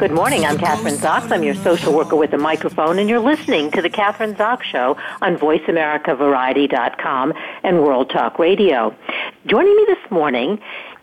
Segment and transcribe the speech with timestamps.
[0.00, 0.46] Good morning.
[0.46, 1.30] I'm Kathryn Zox.
[1.30, 4.96] I'm your social worker with a microphone, and you're listening to the Kathryn Zox Show
[5.20, 8.96] on VoiceAmericaVariety.com and World Talk Radio.
[9.44, 10.58] Joining me this morning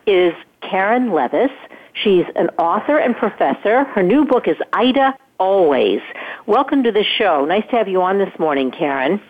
[0.08, 1.52] is Caron Levis.
[1.94, 3.84] She's an author and professor.
[3.84, 6.02] Her new book is Ida Always.
[6.48, 7.46] Welcome to the show.
[7.46, 9.22] Nice to have you on this morning, Caron.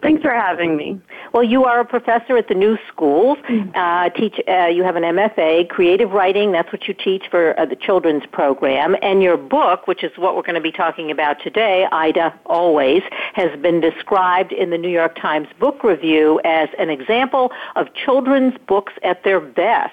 [0.00, 1.00] Thanks for having me.
[1.32, 3.38] Well, you are a professor at the New School's.
[3.74, 4.40] Uh, teach.
[4.48, 6.52] Uh, you have an MFA, creative writing.
[6.52, 8.96] That's what you teach for uh, the children's program.
[9.02, 13.02] And your book, which is what we're going to be talking about today, Ida Always,
[13.34, 18.54] has been described in the New York Times Book Review as an example of children's
[18.66, 19.92] books at their best.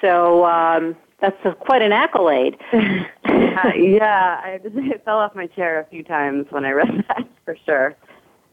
[0.00, 2.56] So um, that's a, quite an accolade.
[2.72, 4.60] uh, yeah, I,
[4.94, 7.96] I fell off my chair a few times when I read that, for sure.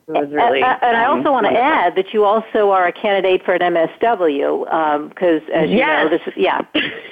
[0.08, 0.62] Really.
[0.62, 3.62] and, and I also want to add that you also are a candidate for an
[3.73, 6.04] MSW because, um, as you yes.
[6.04, 6.62] know, this is yeah.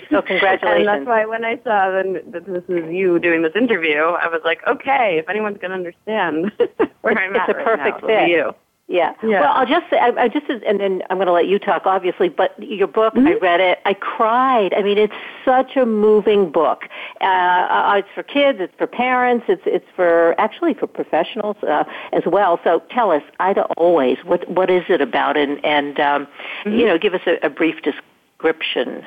[0.10, 0.88] So congratulations.
[0.88, 4.42] and that's why when I saw that this is you doing this interview, I was
[4.44, 6.52] like, okay, if anyone's going to understand
[7.02, 8.30] where I'm it's at a right perfect now, fit.
[8.30, 8.52] you.
[8.92, 9.14] Yeah.
[9.24, 9.40] yeah.
[9.40, 11.84] Well, I'll just say, I, I just, and then I'm going to let you talk,
[11.86, 12.28] obviously.
[12.28, 13.28] But your book, mm-hmm.
[13.28, 13.80] I read it.
[13.86, 14.74] I cried.
[14.74, 15.14] I mean, it's
[15.46, 16.84] such a moving book.
[17.22, 18.60] Uh, uh, it's for kids.
[18.60, 19.46] It's for parents.
[19.48, 22.60] It's it's for actually for professionals uh, as well.
[22.66, 25.38] So tell us, Ida, always, what what is it about?
[25.38, 26.28] And and um,
[26.66, 26.78] mm-hmm.
[26.78, 29.06] you know, give us a, a brief description.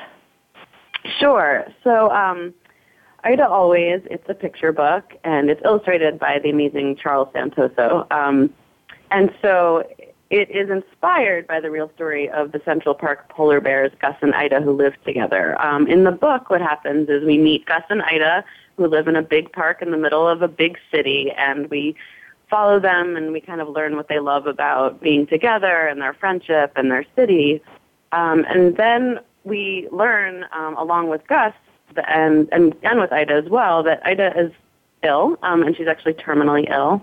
[1.18, 1.66] Sure.
[1.84, 2.10] So.
[2.10, 2.54] Um,
[3.26, 8.06] Ida Always, it's a picture book, and it's illustrated by the amazing Charles Santoso.
[8.12, 8.52] Um,
[9.14, 9.84] and so
[10.30, 14.34] it is inspired by the real story of the Central Park polar bears, Gus and
[14.34, 15.60] Ida, who live together.
[15.64, 18.44] Um, in the book, what happens is we meet Gus and Ida,
[18.76, 21.94] who live in a big park in the middle of a big city, and we
[22.50, 26.14] follow them and we kind of learn what they love about being together and their
[26.14, 27.62] friendship and their city.
[28.10, 31.54] Um, and then we learn, um, along with Gus
[32.08, 34.50] and, and, and with Ida as well, that Ida is
[35.04, 37.02] ill, um, and she's actually terminally ill.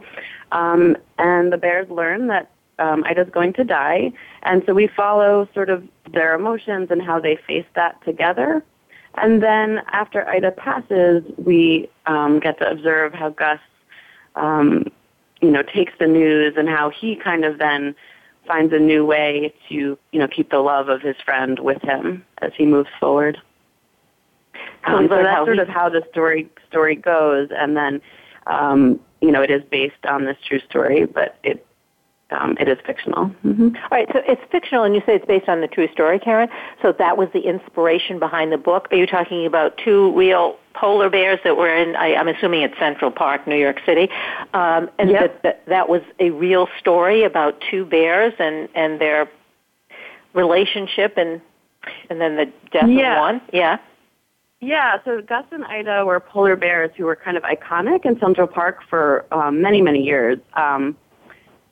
[0.51, 4.11] Um, and the bears learn that um, Ida's going to die,
[4.43, 8.63] and so we follow sort of their emotions and how they face that together.
[9.15, 13.59] And then after Ida passes, we um, get to observe how Gus,
[14.35, 14.85] um,
[15.41, 17.95] you know, takes the news and how he kind of then
[18.47, 22.25] finds a new way to, you know, keep the love of his friend with him
[22.41, 23.37] as he moves forward.
[24.85, 28.01] Um, so that's sort of how the story story goes, and then
[28.47, 31.65] um, you know it is based on this true story, but it
[32.31, 33.27] um, it is fictional.
[33.45, 33.75] Mm-hmm.
[33.75, 36.49] All right, so it's fictional, and you say it's based on the true story, Caron.
[36.81, 38.87] So that was the inspiration behind the book.
[38.91, 41.95] Are you talking about two real polar bears that were in?
[41.95, 44.09] I, am assuming it's Central Park, New York City,
[44.53, 45.19] um, and yep.
[45.19, 49.29] that, that that was a real story about two bears and and their
[50.33, 51.41] relationship, and
[52.09, 53.15] and then the death yeah.
[53.15, 53.41] of one.
[53.51, 53.77] Yeah.
[54.61, 58.45] Yeah, so Gus and Ida were polar bears who were kind of iconic in Central
[58.45, 60.37] Park for um, many, many years.
[60.53, 60.95] Um,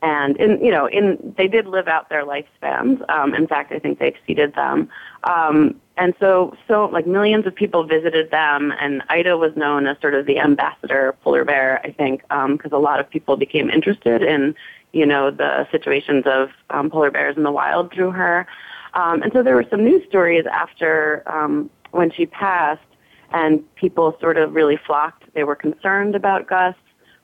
[0.02, 3.08] and in you know, in they did live out their lifespans.
[3.10, 4.90] Um, in fact, I think they exceeded them.
[5.26, 9.98] Um, and so, so like millions of people visited them, and Ida was known as
[10.00, 11.82] sort of the ambassador polar bear.
[11.84, 14.56] I think because a lot of people became interested in
[14.94, 18.48] you know the situations of um, polar bears in the wild through her.
[18.94, 22.82] Um, and so there were some news stories after um, when she passed,
[23.32, 25.24] and people sort of really flocked.
[25.34, 26.76] They were concerned about Gus.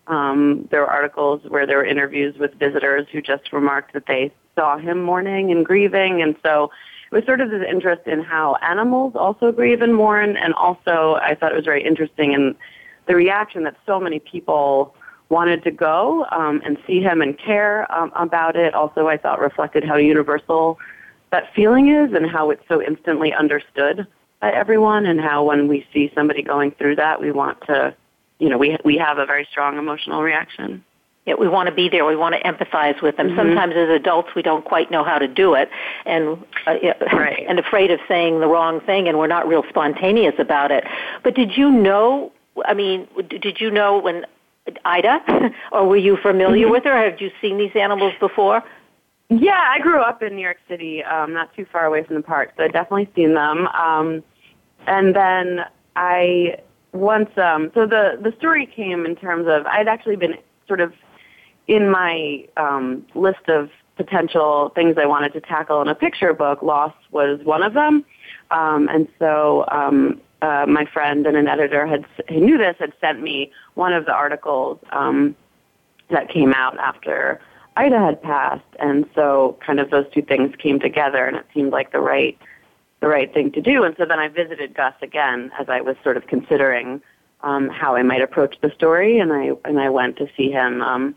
[0.07, 4.31] Um, there were articles where there were interviews with visitors who just remarked that they
[4.55, 6.71] saw him mourning and grieving, and so
[7.11, 11.17] it was sort of this interest in how animals also grieve and mourn, and also
[11.21, 12.55] I thought it was very interesting in
[13.07, 14.95] the reaction that so many people
[15.29, 18.73] wanted to go um, and see him and care um, about it.
[18.73, 20.77] Also, I thought reflected how universal
[21.31, 24.07] that feeling is and how it's so instantly understood
[24.41, 27.95] everyone and how when we see somebody going through that, we want to,
[28.39, 30.83] you know, we, we have a very strong emotional reaction.
[31.25, 32.05] Yeah, we want to be there.
[32.05, 33.29] We want to empathize with them.
[33.29, 33.37] Mm-hmm.
[33.37, 35.69] Sometimes as adults, we don't quite know how to do it,
[36.05, 36.37] and
[36.67, 36.75] uh,
[37.13, 37.43] right.
[37.49, 40.83] and afraid of saying the wrong thing, and we're not real spontaneous about it.
[41.23, 42.31] But did you know?
[42.63, 44.25] I mean, did you know when
[44.83, 46.73] Ida, or were you familiar mm-hmm.
[46.73, 47.09] with her?
[47.09, 48.63] Have you seen these animals before?
[49.29, 52.21] Yeah, I grew up in New York City, um, not too far away from the
[52.21, 53.67] park, so I've definitely seen them.
[53.67, 54.23] Um,
[54.85, 55.61] and then
[55.95, 56.57] I
[56.93, 60.35] once, um, so the the story came in terms of I'd actually been
[60.67, 60.93] sort of
[61.67, 66.61] in my um, list of potential things I wanted to tackle in a picture book,
[66.61, 68.05] loss was one of them.
[68.51, 73.21] Um, and so um, uh, my friend and an editor had knew this had sent
[73.21, 75.35] me one of the articles um,
[76.09, 77.39] that came out after
[77.77, 81.71] Ida had passed, and so kind of those two things came together, and it seemed
[81.71, 82.37] like the right
[83.01, 83.83] the right thing to do.
[83.83, 87.01] And so then I visited Gus again as I was sort of considering
[87.41, 90.81] um, how I might approach the story, and I and I went to see him
[90.81, 91.15] um,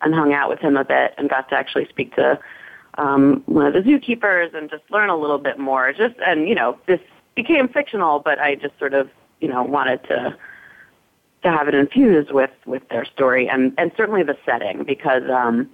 [0.00, 2.38] and hung out with him a bit and got to actually speak to
[2.98, 5.92] um, one of the zookeepers and just learn a little bit more.
[5.92, 7.00] Just and you know this
[7.36, 9.08] became fictional, but I just sort of
[9.40, 10.36] you know wanted to
[11.42, 15.70] to have it infused with with their story and and certainly the setting because um,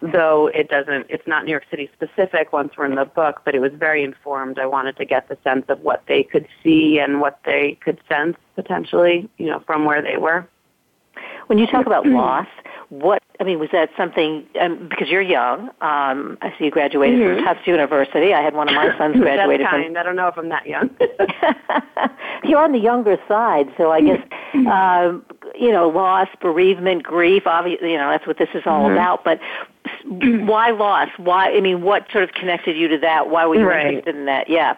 [0.00, 3.54] though it doesn't it's not New York City specific once we're in the book, but
[3.54, 4.58] it was very informed.
[4.58, 8.00] I wanted to get the sense of what they could see and what they could
[8.08, 10.46] sense potentially, you know, from where they were.
[11.48, 12.46] When you talk about loss,
[12.90, 15.68] what I mean was that something um, because you're young.
[15.80, 17.36] Um, I see you graduated mm-hmm.
[17.36, 18.34] from Tufts University.
[18.34, 19.86] I had one of my sons graduated That's kind.
[19.86, 19.96] from.
[19.96, 20.90] I don't know if I'm that young.
[22.44, 24.20] you're on the younger side, so I guess
[24.54, 25.24] um,
[25.58, 27.46] you know loss, bereavement, grief.
[27.46, 28.92] Obviously, you know that's what this is all mm-hmm.
[28.92, 29.24] about.
[29.24, 29.40] But
[30.04, 31.08] why loss?
[31.16, 31.52] Why?
[31.52, 33.30] I mean, what sort of connected you to that?
[33.30, 33.86] Why were you right.
[33.86, 34.48] interested in that?
[34.48, 34.76] Yeah.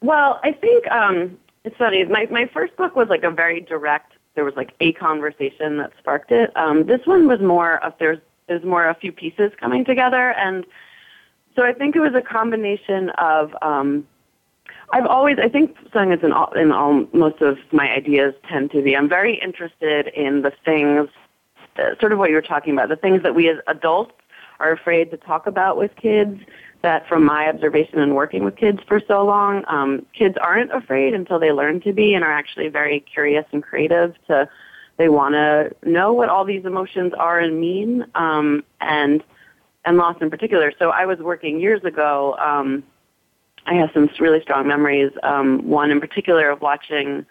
[0.00, 2.04] Well, I think um, it's funny.
[2.04, 5.92] My my first book was like a very direct there was like a conversation that
[5.98, 6.56] sparked it.
[6.56, 8.18] Um, this one was more of there's
[8.48, 10.64] there's more a few pieces coming together, and
[11.54, 13.54] so I think it was a combination of.
[13.62, 14.06] Um,
[14.94, 18.70] I've always, I think, something that's in all, in all most of my ideas tend
[18.72, 18.94] to be.
[18.94, 21.08] I'm very interested in the things,
[21.78, 24.12] uh, sort of what you were talking about, the things that we as adults
[24.60, 26.40] are afraid to talk about with kids,
[26.82, 31.14] that from my observation and working with kids for so long, um, kids aren't afraid
[31.14, 34.48] until they learn to be and are actually very curious and creative to
[34.98, 39.22] they want to know what all these emotions are and mean um, and
[39.84, 40.72] and loss in particular.
[40.78, 42.36] So I was working years ago.
[42.38, 42.84] Um,
[43.66, 45.10] I have some really strong memories.
[45.22, 47.24] Um, one in particular of watching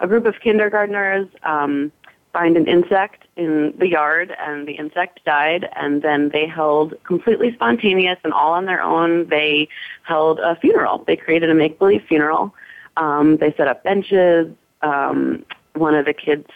[0.00, 1.92] a group of kindergartners um,
[2.32, 7.52] find an insect in the yard and the insect died and then they held completely
[7.52, 9.28] spontaneous and all on their own.
[9.28, 9.68] They
[10.02, 11.04] held a funeral.
[11.06, 12.54] They created a make believe funeral.
[12.96, 14.48] Um, they set up benches.
[14.80, 15.44] Um,
[15.74, 16.48] one of the kids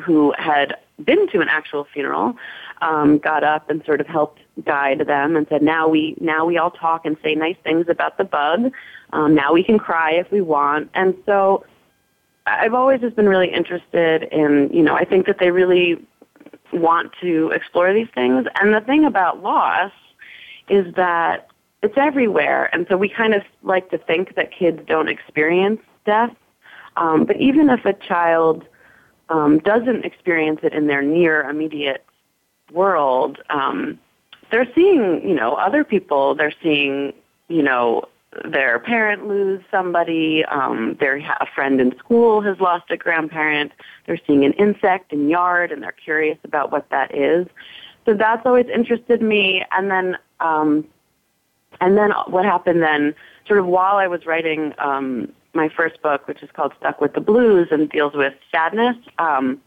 [0.00, 2.36] who had been to an actual funeral
[2.80, 6.58] um, got up and sort of helped guide them and said now we now we
[6.58, 8.72] all talk and say nice things about the bug.
[9.12, 10.90] Um, now we can cry if we want.
[10.94, 11.64] And so
[12.48, 16.04] I've always just been really interested in, you know, I think that they really
[16.72, 18.46] want to explore these things.
[18.60, 19.92] And the thing about loss
[20.68, 21.48] is that
[21.82, 22.68] it's everywhere.
[22.72, 26.34] And so we kind of like to think that kids don't experience death.
[26.96, 28.66] Um, but even if a child
[29.28, 32.04] um, doesn't experience it in their near immediate
[32.72, 33.98] world, um,
[34.50, 37.12] they're seeing, you know, other people, they're seeing,
[37.48, 38.08] you know,
[38.44, 43.72] their parent lose somebody, um, their a friend in school has lost a grandparent,
[44.06, 47.46] they're seeing an insect in yard and they're curious about what that is.
[48.04, 49.64] So that's always interested me.
[49.72, 50.86] And then, um,
[51.80, 53.14] and then what happened then,
[53.46, 57.14] sort of while I was writing um, my first book, which is called Stuck with
[57.14, 59.60] the Blues and deals with sadness, um,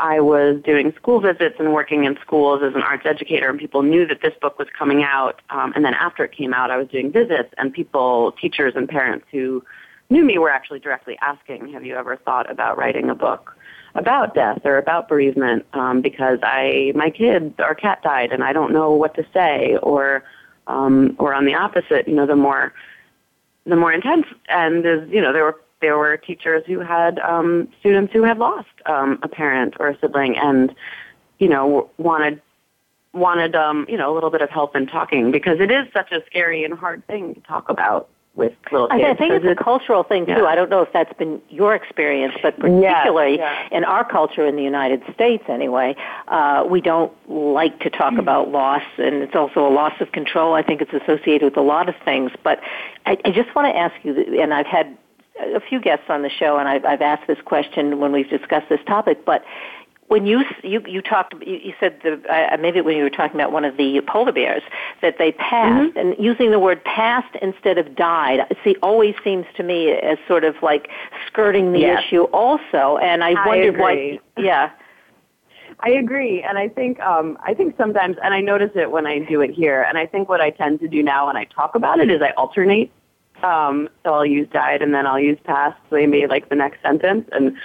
[0.00, 3.82] I was doing school visits and working in schools as an arts educator, and people
[3.82, 5.42] knew that this book was coming out.
[5.50, 8.88] Um, and then after it came out, I was doing visits, and people, teachers and
[8.88, 9.62] parents who
[10.08, 13.54] knew me were actually directly asking, "Have you ever thought about writing a book
[13.94, 18.52] about death or about bereavement?" Um, because I, my kid, our cat died, and I
[18.52, 20.24] don't know what to say, or,
[20.66, 22.72] um, or on the opposite, you know, the more,
[23.66, 27.68] the more intense and is, you know, there were there were teachers who had um,
[27.80, 30.74] students who had lost um, a parent or a sibling and
[31.38, 32.40] you know wanted
[33.12, 36.12] wanted um, you know a little bit of help in talking because it is such
[36.12, 39.02] a scary and hard thing to talk about with little kids.
[39.04, 40.46] I think it's a cultural thing too.
[40.46, 43.68] I don't know if that's been your experience, but particularly yeah.
[43.72, 45.96] in our culture in the United States, anyway,
[46.28, 50.54] uh, we don't like to talk about loss, and it's also a loss of control.
[50.54, 52.30] I think it's associated with a lot of things.
[52.44, 52.60] But
[53.04, 54.96] I, I just want to ask you, and I've had
[55.54, 58.68] a few guests on the show, and I've, I've asked this question when we've discussed
[58.68, 59.44] this topic, but
[60.08, 63.36] when you you you talked you, you said the uh, maybe when you were talking
[63.40, 64.62] about one of the polar bears
[65.02, 65.98] that they passed Mm-hmm.
[65.98, 70.42] and using the word passed instead of died see always seems to me as sort
[70.42, 70.88] of like
[71.28, 72.02] skirting the Yes.
[72.04, 74.20] issue also and I, I wondered agree.
[74.36, 74.70] why yeah
[75.82, 79.20] I agree, and I think um, I think sometimes, and I notice it when I
[79.20, 81.74] do it here, and I think what I tend to do now when I talk
[81.74, 82.90] about it is I alternate.
[83.42, 87.28] Um, so I'll use died, and then I'll use past, maybe like the next sentence,
[87.32, 87.56] and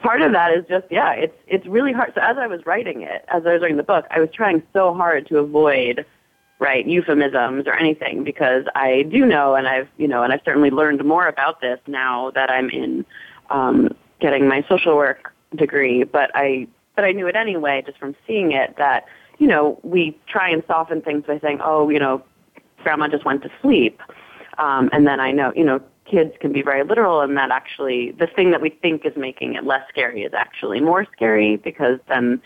[0.00, 2.12] part of that is just yeah, it's it's really hard.
[2.14, 4.62] So as I was writing it, as I was writing the book, I was trying
[4.72, 6.04] so hard to avoid
[6.58, 10.70] right euphemisms or anything because I do know, and I've you know, and I've certainly
[10.70, 13.04] learned more about this now that I'm in
[13.50, 18.14] um, getting my social work degree, but I but I knew it anyway just from
[18.26, 19.06] seeing it that
[19.38, 22.22] you know we try and soften things by saying oh you know
[22.82, 24.00] grandma just went to sleep
[24.58, 25.80] um, and then I know you know
[26.10, 29.54] kids can be very literal and that actually the thing that we think is making
[29.54, 32.42] it less scary is actually more scary because then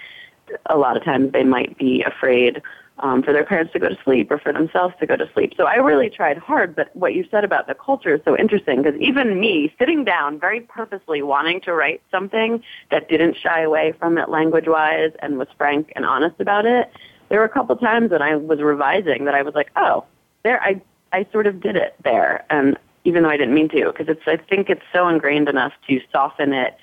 [0.66, 2.60] a lot of times they might be afraid
[3.00, 5.54] um, for their parents to go to sleep or for themselves to go to sleep.
[5.56, 8.82] So I really tried hard, but what you said about the culture is so interesting
[8.82, 13.94] because even me sitting down very purposely wanting to write something that didn't shy away
[13.98, 16.90] from it language wise and was frank and honest about it,
[17.30, 20.04] there were a couple times when I was revising that I was like, oh,
[20.44, 20.80] there, I,
[21.14, 22.44] I sort of did it there.
[22.50, 25.56] And even though I didn't mean to, because it's, I think it's so ingrained in
[25.56, 26.76] us to soften it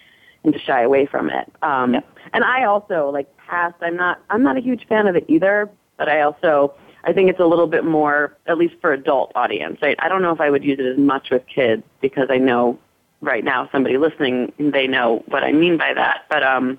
[0.43, 1.51] and to shy away from it.
[1.61, 1.95] Um,
[2.33, 3.75] And I also like past.
[3.81, 4.19] I'm not.
[4.29, 5.69] I'm not a huge fan of it either.
[5.97, 6.73] But I also.
[7.03, 9.79] I think it's a little bit more, at least for adult audience.
[9.81, 12.37] I, I don't know if I would use it as much with kids because I
[12.37, 12.77] know
[13.21, 16.25] right now somebody listening they know what I mean by that.
[16.29, 16.77] But um,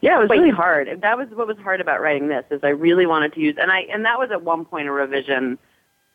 [0.00, 0.38] yeah, it was Wait.
[0.38, 1.00] really hard.
[1.02, 3.70] That was what was hard about writing this is I really wanted to use and
[3.70, 5.58] I and that was at one point a revision.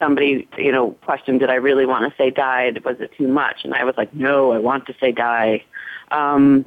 [0.01, 2.83] Somebody, you know, questioned, did I really want to say died?
[2.83, 3.57] Was it too much?
[3.63, 5.63] And I was like, no, I want to say die.
[6.09, 6.65] Um,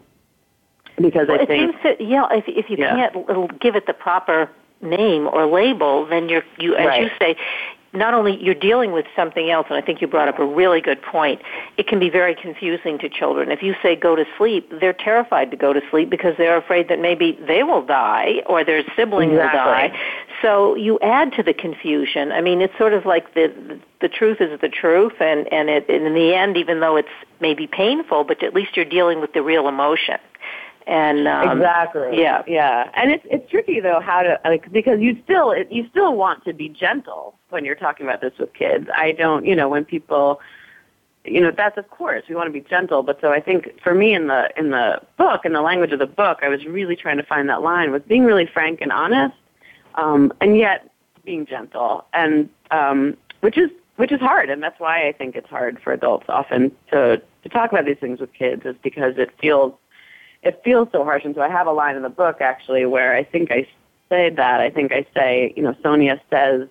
[0.97, 2.29] because Well, I it think seems to yeah.
[2.31, 3.11] If if you Yeah.
[3.11, 4.49] can't give it the proper
[4.81, 7.37] name or label, then you're you as you say.
[7.95, 10.81] Not only you're dealing with something else, and I think you brought up a really
[10.81, 11.41] good point.
[11.79, 13.51] It can be very confusing to children.
[13.51, 16.89] If you say go to sleep, they're terrified to go to sleep because they're afraid
[16.89, 19.97] that maybe they will die or their sibling will Exactly.
[19.97, 19.99] die.
[20.43, 22.33] So you add to the confusion.
[22.33, 25.89] I mean, it's sort of like the the truth is the truth, and and it
[25.89, 27.09] and in the end, even though it's
[27.41, 30.19] maybe painful, but at least you're dealing with the real emotion.
[30.87, 32.21] And um, exactly.
[32.21, 32.43] yeah.
[32.47, 32.91] yeah.
[32.95, 36.53] And it's it's tricky though how to like because you still you still want to
[36.53, 38.88] be gentle when you're talking about this with kids.
[38.94, 40.40] I don't, you know, when people
[41.25, 43.94] you know, that's of course we want to be gentle, but so I think for
[43.94, 46.96] me in the in the book, in the language of the book, I was really
[46.96, 49.34] trying to find that line with being really frank and honest,
[49.94, 50.90] um, and yet
[51.25, 55.49] being gentle, and um, which is which is hard, and that's why I think it's
[55.49, 59.30] hard for adults often to to talk about these things with kids, is because it
[59.40, 59.73] feels
[60.42, 61.25] it feels so harsh.
[61.25, 63.66] And so I have a line in the book actually where I think I
[64.11, 64.61] say that.
[64.61, 66.68] I think I say, you know, Sonia says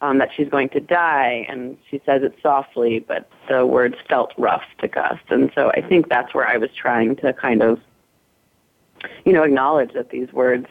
[0.00, 4.32] um, that she's going to die, and she says it softly, but the words felt
[4.38, 5.18] rough to Gus.
[5.28, 7.80] And so I think that's where I was trying to kind of,
[9.24, 10.66] you know, acknowledge that these words,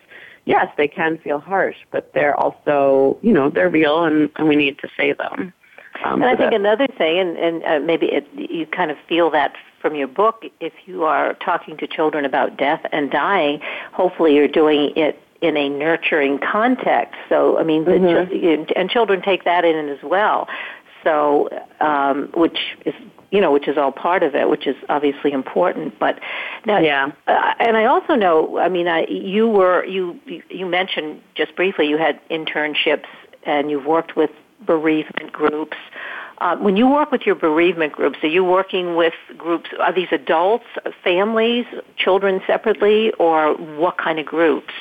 [0.46, 4.56] yes, they can feel harsh, but they're also, you know, they're real, and, and we
[4.56, 5.54] need to say them.
[6.06, 9.30] Um, And I think another thing, and, and uh, maybe it, you kind of feel
[9.32, 13.60] that from your book, if you are talking to children about death and dying,
[13.92, 17.16] hopefully you're doing it in a nurturing context.
[17.30, 18.72] So, I mean, the Mm-hmm.
[18.76, 20.48] and children take that in as well.
[21.04, 22.94] So, um, which is
[23.32, 26.00] you know, which is all part of it, which is obviously important.
[26.00, 26.20] But
[26.66, 27.12] now, Yeah.
[27.28, 31.88] uh, and I also know, I mean, I, you were you you mentioned just briefly
[31.88, 33.08] you had internships
[33.44, 34.32] and you've worked with
[34.66, 35.78] bereavement groups.
[36.40, 39.70] Uh, when you work with your bereavement groups, are you working with groups?
[39.80, 40.66] Are these adults,
[41.04, 41.66] families,
[41.98, 44.74] children separately, or what kind of groups?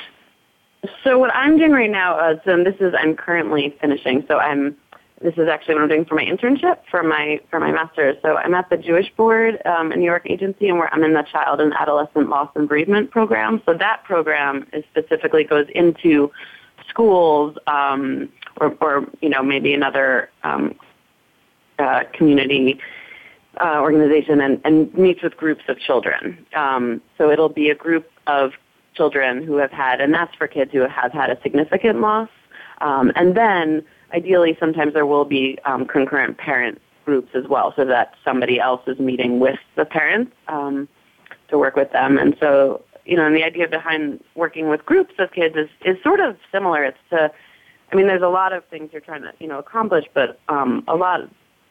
[1.03, 4.23] So what I'm doing right now is, and this is I'm currently finishing.
[4.27, 4.75] So I'm
[5.21, 8.17] this is actually what I'm doing for my internship for my for my master's.
[8.21, 11.13] So I'm at the Jewish Board, um, a New York agency, and where I'm in
[11.13, 13.61] the Child and Adolescent Loss and Bereavement program.
[13.65, 16.31] So that program is specifically goes into
[16.87, 18.29] schools um,
[18.61, 20.75] or, or you know maybe another um,
[21.79, 22.79] uh, community
[23.59, 26.45] uh, organization and, and meets with groups of children.
[26.55, 28.51] Um, so it'll be a group of
[28.97, 32.29] children who have had, and that's for kids who have had a significant loss.
[32.81, 37.85] Um, and then ideally sometimes there will be um, concurrent parent groups as well so
[37.85, 40.87] that somebody else is meeting with the parents um,
[41.49, 42.17] to work with them.
[42.17, 45.95] And so, you know, and the idea behind working with groups of kids is, is
[46.03, 46.83] sort of similar.
[46.83, 47.31] It's to,
[47.91, 50.83] I mean, there's a lot of things you're trying to, you know, accomplish, but um,
[50.87, 51.21] a lot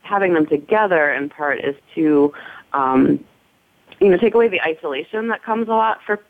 [0.01, 2.33] having them together in part is to,
[2.73, 3.23] um,
[4.01, 6.21] you know, take away the isolation that comes a lot for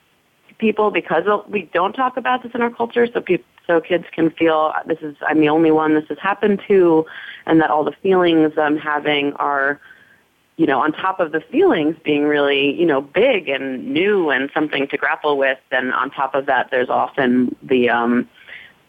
[0.58, 3.06] people because we don't talk about this in our culture.
[3.12, 6.62] So people, so kids can feel this is I'm the only one this has happened
[6.68, 7.04] to,
[7.46, 9.80] and that all the feelings I'm having are,
[10.56, 14.50] you know, on top of the feelings being really you know big and new and
[14.54, 15.58] something to grapple with.
[15.70, 18.28] And on top of that, there's often the, um,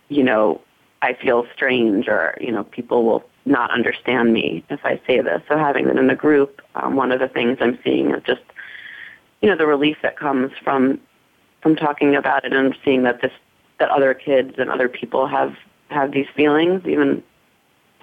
[0.10, 0.62] you know,
[1.02, 5.42] I feel strange or you know people will not understand me if I say this.
[5.48, 8.42] So having it in a group, um, one of the things I'm seeing is just
[9.42, 11.00] you know the relief that comes from
[11.68, 13.32] from talking about it and seeing that this
[13.80, 15.54] that other kids and other people have
[15.90, 17.22] have these feelings even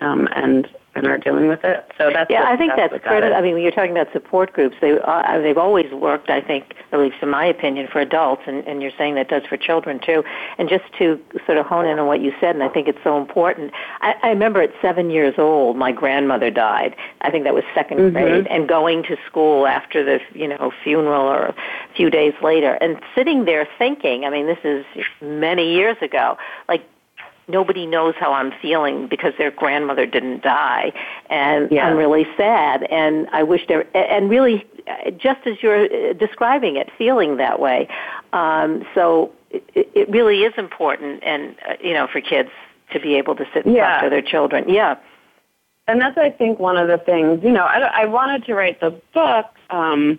[0.01, 1.91] um, and and are dealing with it.
[1.99, 2.41] So that's yeah.
[2.45, 3.37] What, I think that's, that's critical.
[3.37, 6.31] I mean, when you're talking about support groups, they uh, they've always worked.
[6.31, 9.43] I think, at least in my opinion, for adults, and, and you're saying that does
[9.49, 10.23] for children too.
[10.59, 13.03] And just to sort of hone in on what you said, and I think it's
[13.03, 13.73] so important.
[14.01, 16.95] I, I remember at seven years old, my grandmother died.
[17.23, 18.13] I think that was 2nd mm-hmm.
[18.13, 21.55] grade, and going to school after the you know funeral or
[21.97, 24.25] few days later, and sitting there thinking.
[24.25, 24.85] I mean, this is
[25.21, 26.37] many years ago.
[26.69, 26.85] Like
[27.49, 30.93] nobody knows how I'm feeling because their grandmother didn't die,
[31.31, 31.87] and yeah.
[31.87, 32.85] I'm really sad.
[32.85, 34.67] And I wish there, and really,
[35.17, 37.89] just as you're uh, describing it, feeling that way.
[38.33, 42.51] Um, so it, it really is important, and uh, you know, for kids
[42.93, 43.95] to be able to sit and yeah.
[43.95, 44.69] talk to their children.
[44.69, 44.97] Yeah.
[45.87, 47.43] And that's, I think, one of the things.
[47.43, 49.47] You know, I, I wanted to write the book.
[49.69, 50.19] Um,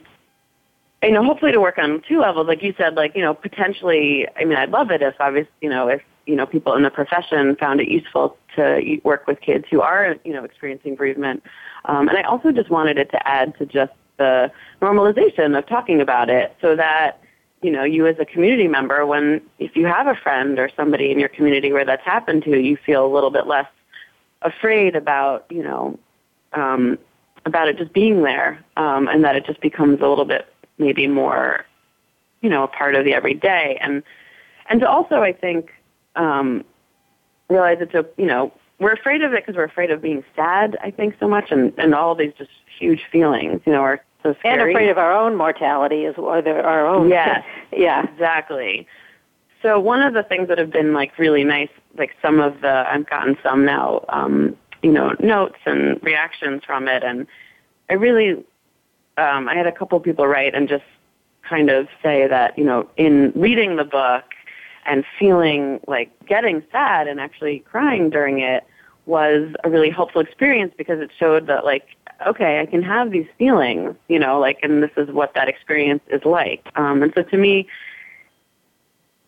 [1.05, 4.27] you know, hopefully to work on two levels, like you said, like, you know, potentially,
[4.35, 6.89] I mean, I'd love it if obviously, you know, if you know, people in the
[6.89, 11.43] profession found it useful to work with kids who are, you know, experiencing bereavement.
[11.85, 16.01] Um, and I also just wanted it to add to just the normalization of talking
[16.01, 17.19] about it so that,
[17.61, 21.11] you know, you as a community member, when, if you have a friend or somebody
[21.11, 23.67] in your community where that's happened to, you feel a little bit less
[24.41, 25.99] afraid about, you know,
[26.53, 26.97] um,
[27.45, 30.47] about it just being there, um, and that it just becomes a little bit
[30.77, 31.65] maybe more,
[32.41, 33.77] you know, a part of the everyday.
[33.81, 34.03] And,
[34.69, 35.71] and to also, I think,
[36.15, 36.63] um,
[37.49, 40.77] realize it's a you know we're afraid of it because we're afraid of being sad.
[40.81, 44.35] I think so much, and and all these just huge feelings, you know, are so
[44.39, 44.61] scary.
[44.61, 47.09] And afraid of our own mortality as well, or our own.
[47.09, 47.43] Yeah,
[47.75, 48.87] yeah, exactly.
[49.61, 52.85] So one of the things that have been like really nice, like some of the
[52.87, 57.27] I've gotten some now, um, you know, notes and reactions from it, and
[57.89, 58.43] I really,
[59.17, 60.83] um, I had a couple people write and just
[61.47, 64.23] kind of say that you know in reading the book
[64.85, 68.63] and feeling like getting sad and actually crying during it
[69.05, 71.89] was a really helpful experience because it showed that like
[72.25, 76.01] okay i can have these feelings you know like and this is what that experience
[76.07, 76.67] is like.
[76.75, 77.67] Um and so to me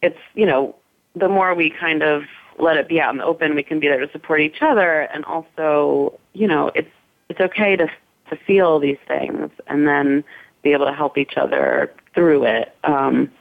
[0.02, 0.76] it's you know
[1.16, 2.24] the more we kind of
[2.60, 5.02] let it be out in the open we can be there to support each other.
[5.02, 6.90] And also you know it's
[7.30, 7.88] it's okay to
[8.30, 10.24] to feel these things and then
[10.64, 13.32] be able to help each other through it um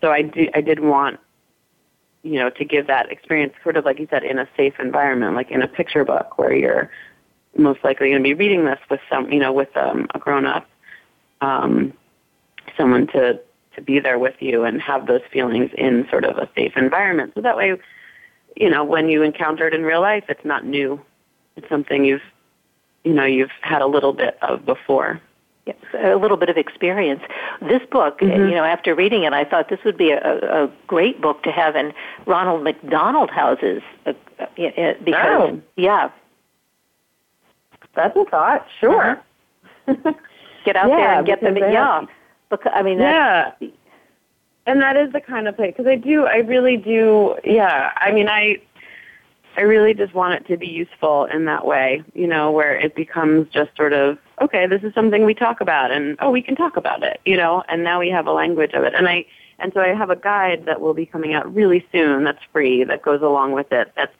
[0.00, 1.18] so i i did want
[2.22, 5.34] you know, to give that experience sort of like you said in a safe environment,
[5.34, 6.90] like in a picture book where you're
[7.56, 10.46] most likely going to be reading this with some, you know, with um, a grown
[10.46, 10.68] up,
[11.40, 11.92] um,
[12.76, 13.40] someone to
[13.74, 17.32] to be there with you and have those feelings in sort of a safe environment.
[17.34, 17.76] So that way,
[18.56, 21.00] you know, when you encounter it in real life, it's not new.
[21.56, 22.20] It's something you've,
[23.04, 25.20] you know, you've had a little bit of before
[25.66, 25.76] Yes.
[25.92, 27.20] a little bit of experience.
[27.60, 28.48] This book, mm-hmm.
[28.48, 31.52] you know, after reading it, I thought this would be a, a great book to
[31.52, 31.92] have in
[32.26, 34.46] Ronald McDonald houses uh, uh,
[35.04, 35.60] because, oh.
[35.76, 36.10] yeah,
[37.94, 38.66] that's a thought.
[38.80, 39.20] Sure,
[39.86, 40.12] uh-huh.
[40.64, 41.56] get out yeah, there and get them.
[41.58, 42.06] Yeah,
[42.48, 43.52] because I mean, yeah.
[44.66, 47.36] And that is the kind of place because I do, I really do.
[47.44, 48.62] Yeah, I mean, I
[49.56, 52.94] I really just want it to be useful in that way, you know, where it
[52.94, 56.54] becomes just sort of, okay, this is something we talk about and oh, we can
[56.54, 58.94] talk about it, you know, and now we have a language of it.
[58.94, 59.26] And I,
[59.58, 62.84] and so I have a guide that will be coming out really soon that's free
[62.84, 63.92] that goes along with it.
[63.96, 64.14] That's,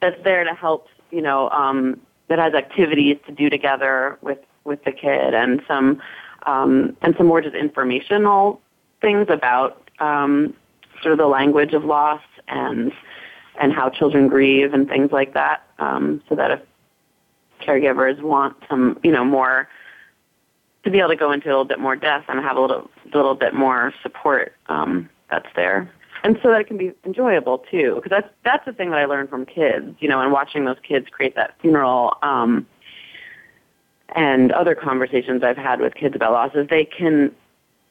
[0.00, 4.84] that's there to help, you know, um, that has activities to do together with, with
[4.84, 6.00] the kid and some,
[6.46, 8.60] um, and some more just informational
[9.00, 10.54] things about, um,
[11.02, 12.92] sort of the language of loss and,
[13.60, 15.62] and how children grieve and things like that.
[15.78, 16.60] Um, so that if
[17.60, 19.68] caregivers want some, you know, more
[20.84, 22.90] to be able to go into a little bit more depth and have a little,
[23.12, 25.92] a little bit more support, um, that's there.
[26.24, 29.04] And so that it can be enjoyable too, because that's that's the thing that I
[29.04, 32.66] learned from kids, you know, and watching those kids create that funeral, um,
[34.16, 37.32] and other conversations I've had with kids about loss is they can,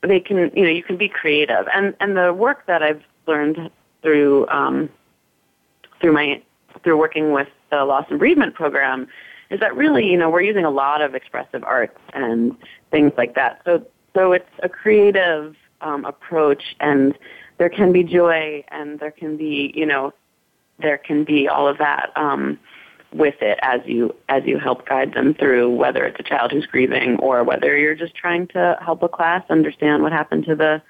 [0.01, 3.69] they can, you know, you can be creative, and and the work that I've learned
[4.01, 4.89] through um,
[5.99, 6.41] through my
[6.83, 9.07] through working with the loss and bereavement program
[9.49, 12.55] is that really you know we're using a lot of expressive arts and
[12.91, 17.17] things like that so so it's a creative um, approach and
[17.57, 20.13] there can be joy and there can be, you know,
[20.79, 22.59] there can be all of that um,
[23.13, 26.65] with it as you as you help guide them through whether it's a child who's
[26.65, 30.81] grieving or whether you're just trying to help a class understand what happened to the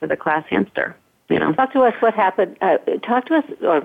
[0.00, 0.96] to the class hamster.
[1.28, 1.52] You know.
[1.52, 2.56] Talk to us what happened.
[2.60, 3.82] Uh, talk to us, or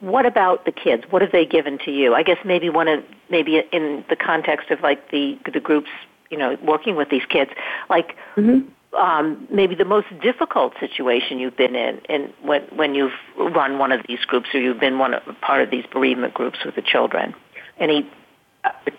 [0.00, 1.04] what about the kids?
[1.08, 2.14] What have they given to you?
[2.14, 5.88] I guess maybe one of maybe in the context of like the the groups,
[6.30, 7.50] you know, working with these kids,
[7.88, 8.16] like.
[8.36, 13.78] Mm-hmm um, maybe the most difficult situation you've been in, in when when you've run
[13.78, 16.74] one of these groups or you've been one of, part of these bereavement groups with
[16.74, 17.34] the children?
[17.78, 18.08] Any?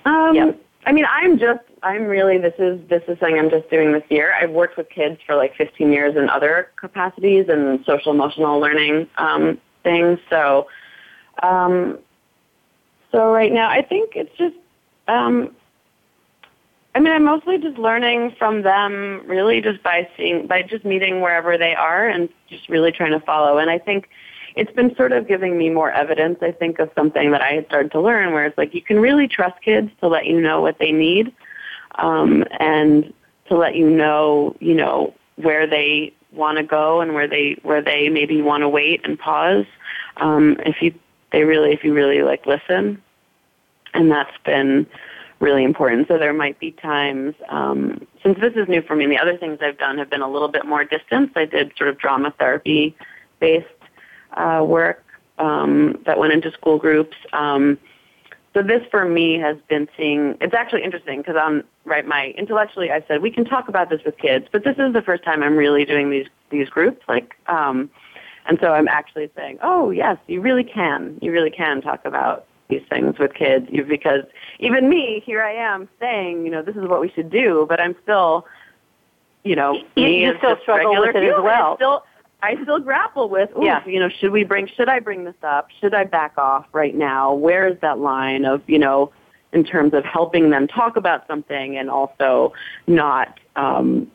[0.06, 0.52] Um, yeah.
[0.86, 4.04] I mean, I'm just I'm really this is this is something I'm just doing this
[4.10, 4.34] year.
[4.34, 9.08] I've worked with kids for like 15 years in other capacities and social emotional learning
[9.18, 10.20] um, things.
[10.30, 10.68] So,
[11.42, 12.00] um,
[13.12, 14.56] so right now I think it's just
[15.08, 15.56] um,
[16.96, 21.22] I mean, I'm mostly just learning from them, really, just by seeing, by just meeting
[21.22, 23.58] wherever they are, and just really trying to follow.
[23.58, 24.10] And I think
[24.56, 26.40] it's been sort of giving me more evidence.
[26.42, 29.00] I think of something that I had started to learn, where it's like you can
[29.00, 31.34] really trust kids to let you know what they need,
[31.96, 33.14] um, and
[33.48, 37.82] to let you know, you know, where they want to go and where they where
[37.82, 39.66] they maybe want to wait and pause.
[40.18, 40.94] Um, if you
[41.32, 43.02] they really if you really like listen,
[43.94, 44.86] and that's been
[45.40, 46.08] really important.
[46.08, 49.60] So there might be times, um, since this is new for me, the other things
[49.62, 51.32] I've done have been a little bit more distance.
[51.36, 52.96] I did sort of drama therapy
[53.40, 53.68] based
[54.38, 55.04] uh, work
[55.38, 57.16] um, that went into school groups.
[57.34, 57.78] Um,
[58.54, 62.92] so this for me has been seeing, it's actually interesting because I'm, right, my, intellectually
[62.92, 65.42] I said, we can talk about this with kids, but this is the first time
[65.42, 67.90] I'm really doing these, these groups, like, um,
[68.46, 72.46] and so I'm actually saying, oh yes, you really can, you really can talk about
[72.70, 74.24] these things with kids because
[74.60, 77.80] even me, here I am saying, you know, this is what we should do, but
[77.80, 78.46] I'm still,
[79.44, 81.76] you know, you, you still struggle with it as well.
[81.76, 82.04] Still,
[82.44, 83.86] I still grapple with, yeah.
[83.86, 85.70] you know, should we bring, should I bring this up?
[85.80, 87.34] Should I back off right now?
[87.34, 89.14] Where is that line of, you know,
[89.54, 92.52] in terms of helping them talk about something and also
[92.86, 94.12] not, um,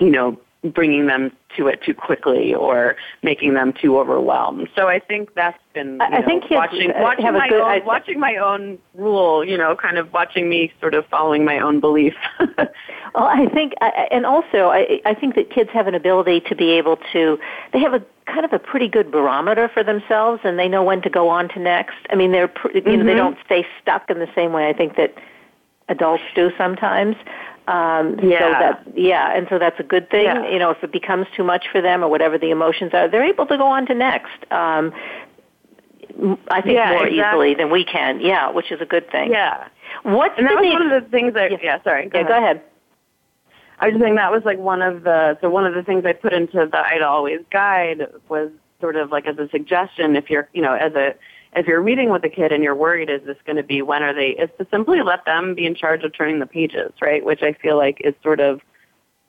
[0.00, 4.68] you know, bringing them to it too quickly or making them too overwhelmed.
[4.76, 8.20] So I think that's been I know, think watching watching my good, own, I, watching
[8.20, 12.14] my own rule, you know, kind of watching me sort of following my own belief.
[12.58, 12.68] well,
[13.14, 16.98] I think and also I I think that kids have an ability to be able
[17.12, 17.38] to
[17.72, 21.00] they have a kind of a pretty good barometer for themselves and they know when
[21.02, 21.96] to go on to next.
[22.10, 23.06] I mean, they're you know, mm-hmm.
[23.06, 25.14] they don't stay stuck in the same way I think that
[25.88, 27.16] adults do sometimes.
[27.68, 28.38] Um, yeah.
[28.38, 30.24] So that yeah, and so that's a good thing.
[30.24, 30.48] Yeah.
[30.48, 33.24] You know, if it becomes too much for them or whatever the emotions are, they're
[33.24, 34.50] able to go on to next.
[34.50, 34.92] Um,
[36.48, 37.50] I think yeah, more exactly.
[37.50, 38.20] easily than we can.
[38.20, 39.30] Yeah, which is a good thing.
[39.30, 39.68] Yeah.
[40.02, 40.72] What's and that was name?
[40.74, 42.08] one of the things that yeah, yeah sorry.
[42.08, 42.28] Go yeah, ahead.
[42.28, 42.62] go ahead.
[43.78, 46.04] I was just saying that was like one of the so one of the things
[46.06, 48.50] I put into the Ida Always guide was
[48.80, 51.14] sort of like as a suggestion if you're you know as a
[51.56, 54.02] if you're reading with a kid and you're worried, is this going to be when
[54.02, 54.28] are they?
[54.28, 57.24] Is to simply let them be in charge of turning the pages, right?
[57.24, 58.60] Which I feel like is sort of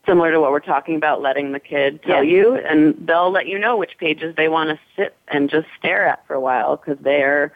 [0.05, 2.31] similar to what we're talking about, letting the kid tell yeah.
[2.31, 6.05] you, and they'll let you know which pages they want to sit and just stare
[6.05, 7.53] at for a while because they're,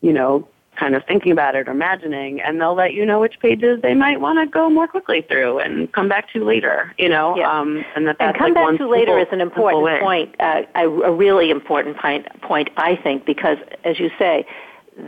[0.00, 3.38] you know, kind of thinking about it or imagining, and they'll let you know which
[3.40, 6.94] pages they might want to go more quickly through and come back to later.
[6.98, 7.50] You know, yeah.
[7.50, 10.88] um, and that and come like back to later is an important point, uh, a,
[10.88, 14.46] a really important point, point, I think, because as you say,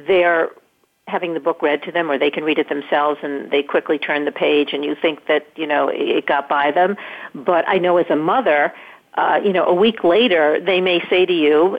[0.07, 0.51] they're
[1.07, 3.99] having the book read to them or they can read it themselves and they quickly
[3.99, 6.97] turn the page and you think that you know it got by them
[7.35, 8.73] but i know as a mother
[9.15, 11.79] uh, you know a week later they may say to you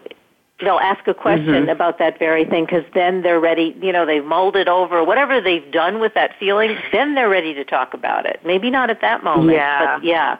[0.62, 1.70] they'll ask a question mm-hmm.
[1.70, 5.72] about that very thing because then they're ready you know they've molded over whatever they've
[5.72, 8.40] done with that feeling then they're ready to talk about it.
[8.46, 9.98] Maybe not at that moment yeah.
[9.98, 10.38] but yeah.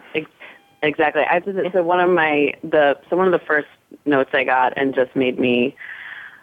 [0.84, 1.22] Exactly.
[1.22, 3.68] I so one of my the so one of the first
[4.06, 5.76] notes i got and just made me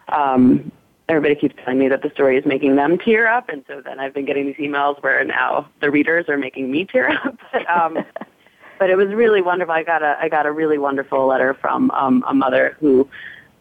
[0.08, 0.70] um
[1.08, 3.98] everybody keeps telling me that the story is making them tear up and so then
[3.98, 7.36] i've been getting these emails where now the readers are making me tear up.
[7.52, 7.98] But um
[8.78, 9.74] but it was really wonderful.
[9.74, 13.08] I got a i got a really wonderful letter from um a mother who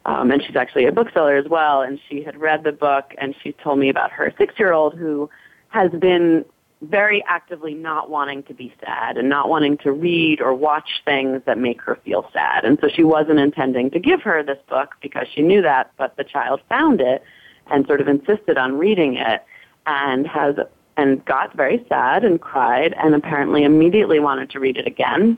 [0.07, 1.81] um, and she's actually a bookseller as well.
[1.81, 5.29] And she had read the book, and she told me about her six-year-old who
[5.69, 6.45] has been
[6.81, 11.41] very actively not wanting to be sad and not wanting to read or watch things
[11.45, 12.63] that make her feel sad.
[12.63, 16.15] And so she wasn't intending to give her this book because she knew that, but
[16.17, 17.23] the child found it
[17.69, 19.43] and sort of insisted on reading it
[19.87, 20.55] and has
[20.97, 25.37] and got very sad and cried and apparently immediately wanted to read it again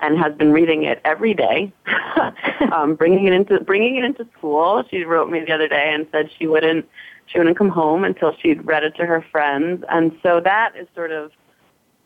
[0.00, 1.72] and has been reading it every day,
[2.72, 4.84] um, bringing it into bringing it into school.
[4.90, 6.88] She wrote me the other day and said she wouldn't
[7.26, 10.86] she wouldn't come home until she'd read it to her friends, and so that is
[10.94, 11.30] sort of,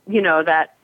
[0.07, 0.77] you know, that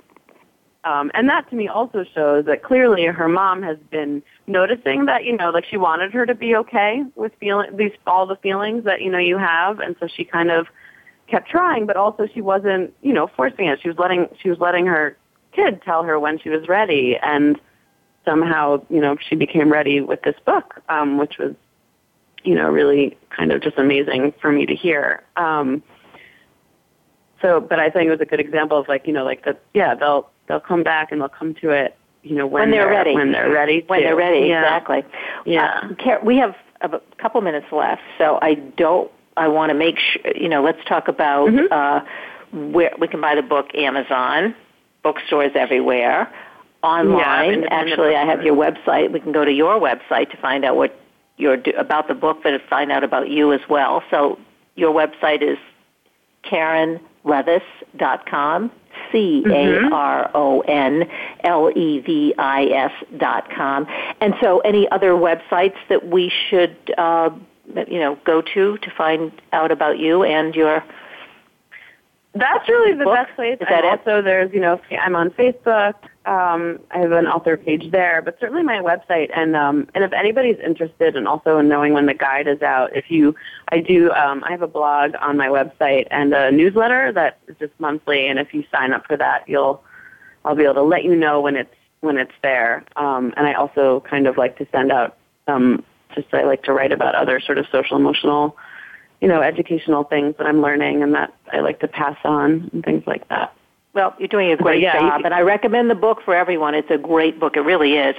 [0.84, 5.24] Um, and that to me also shows that clearly her mom has been noticing that,
[5.24, 8.84] you know, like she wanted her to be okay with feeling these, all the feelings
[8.84, 9.80] that, you know, you have.
[9.80, 10.68] And so she kind of
[11.26, 13.80] kept trying, but also she wasn't, you know, forcing it.
[13.82, 15.16] She was letting, she was letting her
[15.52, 17.16] kid tell her when she was ready.
[17.22, 17.60] And
[18.24, 21.54] somehow, you know, she became ready with this book, um, which was,
[22.44, 25.22] you know, really kind of just amazing for me to hear.
[25.36, 25.82] Um,
[27.40, 29.60] so, but I think it was a good example of like, you know, like that,
[29.74, 32.84] yeah, they'll, they'll come back and they'll come to it, you know, when, when they're,
[32.84, 33.14] they're, ready.
[33.14, 33.84] When they're ready.
[33.86, 34.06] When to.
[34.06, 34.60] they're ready, yeah.
[34.60, 35.04] exactly.
[35.46, 35.90] Yeah.
[36.04, 39.10] Uh, we have a couple minutes left, so I don't.
[39.36, 40.36] I want to make sure.
[40.36, 41.70] You know, let's talk about Mhm.
[41.70, 42.00] uh,
[42.72, 43.74] where we can buy the book.
[43.74, 44.54] Amazon,
[45.02, 46.32] bookstores everywhere,
[46.82, 47.54] online.
[47.54, 49.12] independent Actually, I have your website.
[49.12, 50.98] We can go to your website to find out what
[51.36, 54.02] you're do- about the book, but to find out about you as well.
[54.10, 54.38] So
[54.74, 55.58] your website is
[56.44, 58.72] CaronLevis.com.
[59.12, 61.08] C A R O N
[61.44, 63.86] L E V I S dot com.
[64.20, 67.30] And so, any other websites that we should, uh,
[67.86, 70.82] you know, go to to find out about you and your
[72.34, 73.54] That's really the best place.
[73.54, 74.00] Is that and it?
[74.00, 75.94] also there's, you know, I'm on Facebook.
[76.26, 79.30] Um, I have an author page there, but certainly my website.
[79.34, 82.94] And um, and if anybody's interested, and also in knowing when the guide is out,
[82.94, 83.34] if you,
[83.72, 87.56] I do, um, I have a blog on my website and a newsletter that is
[87.58, 88.28] just monthly.
[88.28, 89.82] And if you sign up for that, you'll,
[90.44, 92.84] I'll be able to let you know when it's when it's there.
[92.96, 95.82] Um, and I also kind of like to send out, um,
[96.14, 98.56] just I like to write about other sort of social emotional
[99.20, 102.84] you know, educational things that I'm learning and that I like to pass on and
[102.84, 103.54] things like that.
[103.94, 106.74] Well, you're doing a great yeah, job, and I recommend the book for everyone.
[106.74, 108.14] It's a great book; it really is.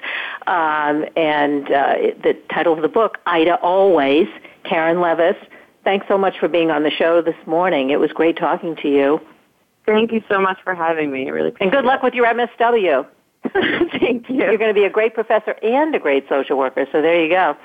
[0.47, 4.27] Um, and uh, the title of the book, Ida Always,
[4.63, 5.37] Caron Levis.
[5.85, 7.91] Thanks so much for being on the show this morning.
[7.91, 9.21] It was great talking to you,
[9.89, 11.25] Thank you so much for having me.
[11.27, 13.07] I really and good luck with your MSW.
[13.99, 14.35] Thank you.
[14.35, 16.85] You're going to be a great professor and a great social worker.
[16.91, 17.57] So there you go.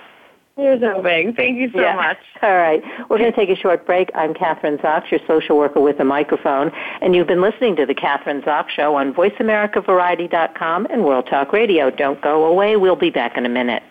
[0.57, 1.35] You're so big.
[1.37, 1.97] Thank you so Yeah.
[1.97, 2.19] much.
[2.43, 2.83] All right.
[3.09, 4.11] We're going to take a short break.
[4.15, 7.95] I'm Kathryn Zox, your social worker with a microphone, and you've been listening to the
[7.95, 11.91] Kathryn Zox Show on VoiceAmericaVariety.com and World Talk Radio.
[11.91, 12.77] Don't go away.
[12.77, 13.83] We'll be back in a minute.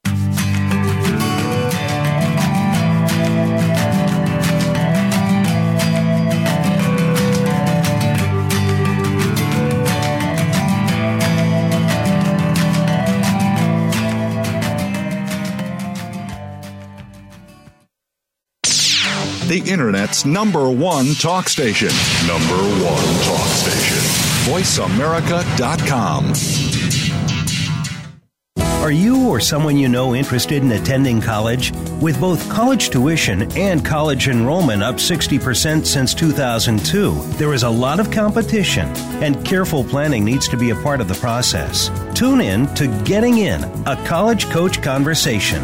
[19.53, 21.89] The Internet's number one talk station.
[22.25, 23.99] Number one talk station.
[24.51, 26.33] VoiceAmerica.com.
[28.81, 31.71] Are you or someone you know interested in attending college?
[32.01, 37.99] With both college tuition and college enrollment up 60% since 2002, there is a lot
[37.99, 38.87] of competition,
[39.21, 41.91] and careful planning needs to be a part of the process.
[42.15, 45.63] Tune in to Getting In, a college coach conversation,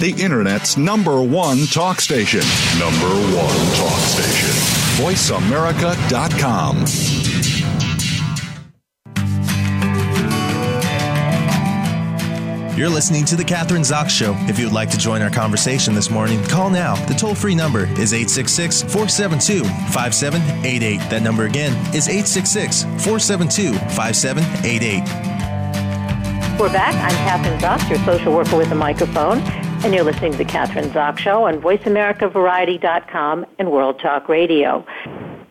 [0.00, 2.40] The Internet's number one talk station.
[2.80, 4.50] Number one talk station.
[4.98, 6.84] VoiceAmerica.com.
[12.76, 14.34] You're listening to The Kathryn Zox Show.
[14.48, 16.96] If you would like to join our conversation this morning, call now.
[17.06, 20.98] The toll free number is 866 472 5788.
[21.08, 26.58] That number again is 866 472 5788.
[26.58, 26.94] We're back.
[26.96, 29.40] I'm Kathryn Zox, your social worker with a microphone,
[29.84, 34.82] and you're listening to the Kathryn Zox Show on VoiceAmericaVariety.com and World Talk Radio.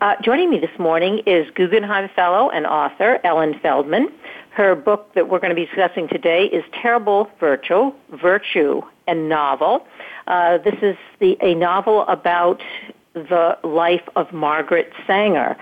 [0.01, 4.11] Uh, joining me this morning is Guggenheim Fellow and author Ellen Feldman.
[4.49, 9.85] Her book that we're going to be discussing today is Terrible Virtue, Virtue and Novel.
[10.25, 12.59] Uh, this is the, a novel about
[13.13, 15.55] the life of Margaret Sanger.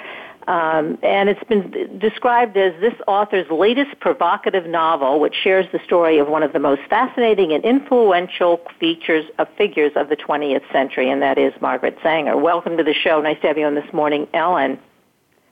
[0.47, 6.17] Um, and it's been described as this author's latest provocative novel, which shares the story
[6.17, 11.09] of one of the most fascinating and influential features of figures of the 20th century,
[11.09, 12.37] and that is Margaret Sanger.
[12.37, 13.21] Welcome to the show.
[13.21, 14.79] Nice to have you on this morning, Ellen.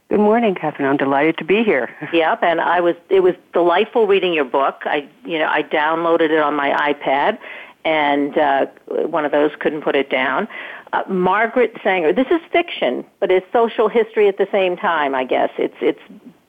[0.09, 0.85] Good morning, Kathryn.
[0.85, 1.95] I'm delighted to be here.
[2.11, 2.95] Yep, and I was.
[3.09, 4.81] It was delightful reading your book.
[4.85, 7.37] I, you know, I downloaded it on my iPad,
[7.89, 8.67] and uh,
[9.07, 10.47] one of those couldn't put it down.
[10.93, 12.13] Uh, Margaret Sanger.
[12.13, 15.15] This is fiction, but it's social history at the same time.
[15.15, 15.99] I guess it's it's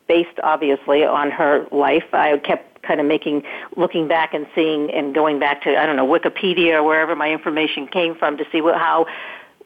[0.07, 2.05] based obviously on her life.
[2.13, 3.43] I kept kind of making
[3.75, 7.31] looking back and seeing and going back to I don't know Wikipedia or wherever my
[7.31, 9.07] information came from to see what, how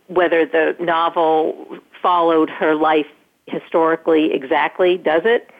[0.06, 3.06] whether the novel followed her life
[3.46, 4.96] historically exactly.
[4.96, 5.50] Does it?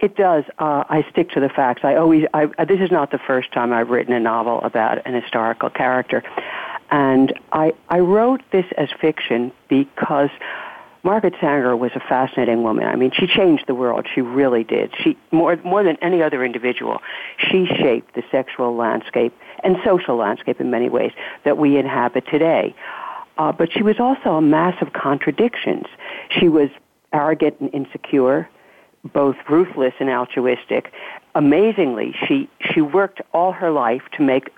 [0.00, 0.44] It does.
[0.58, 1.82] Uh, I stick to the facts.
[1.84, 2.24] I always.
[2.32, 6.22] I, this is not the first time I've written a novel about an historical character,
[6.90, 10.30] and I I wrote this as fiction because
[11.02, 12.86] Margaret Sanger was a fascinating woman.
[12.86, 14.06] I mean, she changed the world.
[14.14, 14.94] She really did.
[15.02, 17.02] She more more than any other individual,
[17.38, 21.12] she shaped the sexual landscape and social landscape in many ways
[21.44, 22.74] that we inhabit today.
[23.36, 25.84] Uh, but she was also a mass of contradictions.
[26.38, 26.70] She was
[27.12, 28.48] arrogant and insecure
[29.04, 30.92] both ruthless and altruistic.
[31.34, 34.50] Amazingly, she, she worked all her life to make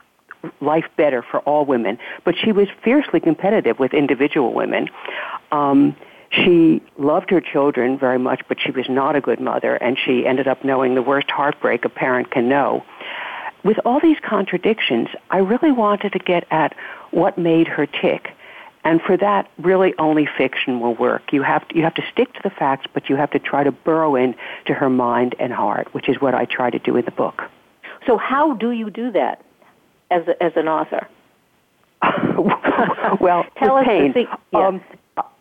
[0.61, 4.89] life better for all women, but she was fiercely competitive with individual women.
[5.53, 5.97] Um,
[6.31, 10.27] she loved her children very much, but she was not a good mother, and she
[10.27, 12.85] ended up knowing the worst heartbreak a parent can know.
[13.65, 16.75] With all these contradictions, I really wanted to get at
[17.11, 18.35] what made her tick.
[18.85, 21.33] And for that, really only fiction will work.
[21.33, 23.62] You have to, you have to stick to the facts, but you have to try
[23.62, 24.35] to burrow in
[24.66, 27.42] to her mind and heart, which is what I try to do in the book.
[28.07, 29.45] So how do you do that
[30.11, 31.07] as, a, as an author?
[33.21, 34.12] well, Tell with pain.
[34.12, 34.66] The, yeah.
[34.66, 34.83] um,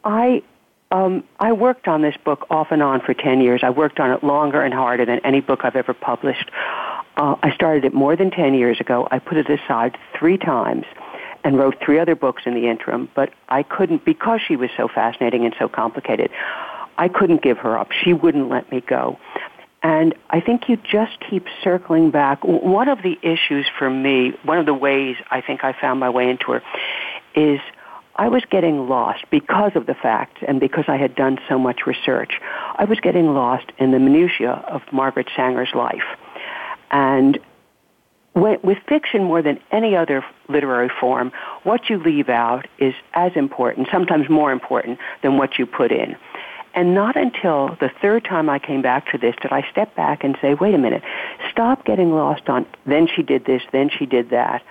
[0.03, 0.43] I
[0.91, 3.61] um, I worked on this book off and on for 10 years.
[3.63, 6.51] I worked on it longer and harder than any book I've ever published.
[7.15, 9.07] Uh, I started it more than 10 years ago.
[9.09, 10.85] I put it aside three times
[11.43, 14.87] and wrote three other books in the interim, but I couldn't, because she was so
[14.87, 16.29] fascinating and so complicated,
[16.97, 17.91] I couldn't give her up.
[17.91, 19.17] She wouldn't let me go.
[19.83, 22.43] And I think you just keep circling back.
[22.43, 26.09] One of the issues for me, one of the ways I think I found my
[26.09, 26.61] way into her,
[27.33, 27.59] is
[28.15, 31.87] I was getting lost because of the facts and because I had done so much
[31.87, 32.39] research.
[32.75, 36.03] I was getting lost in the minutiae of Margaret Sanger's life.
[36.91, 37.39] And
[38.33, 41.31] with fiction more than any other literary form,
[41.63, 46.15] what you leave out is as important, sometimes more important, than what you put in.
[46.73, 50.23] And not until the third time I came back to this did I step back
[50.23, 51.03] and say, wait a minute,
[51.51, 54.63] stop getting lost on, then she did this, then she did that.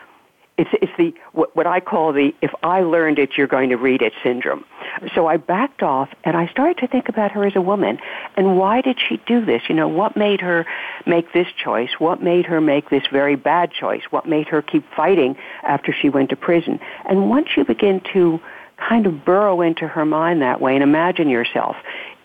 [0.60, 3.78] It's, it's the, what, what I call the, if I learned it, you're going to
[3.78, 4.66] read it syndrome.
[5.14, 7.98] So I backed off and I started to think about her as a woman
[8.36, 9.62] and why did she do this?
[9.70, 10.66] You know, what made her
[11.06, 11.88] make this choice?
[11.98, 14.02] What made her make this very bad choice?
[14.10, 16.78] What made her keep fighting after she went to prison?
[17.08, 18.38] And once you begin to
[18.76, 21.76] kind of burrow into her mind that way and imagine yourself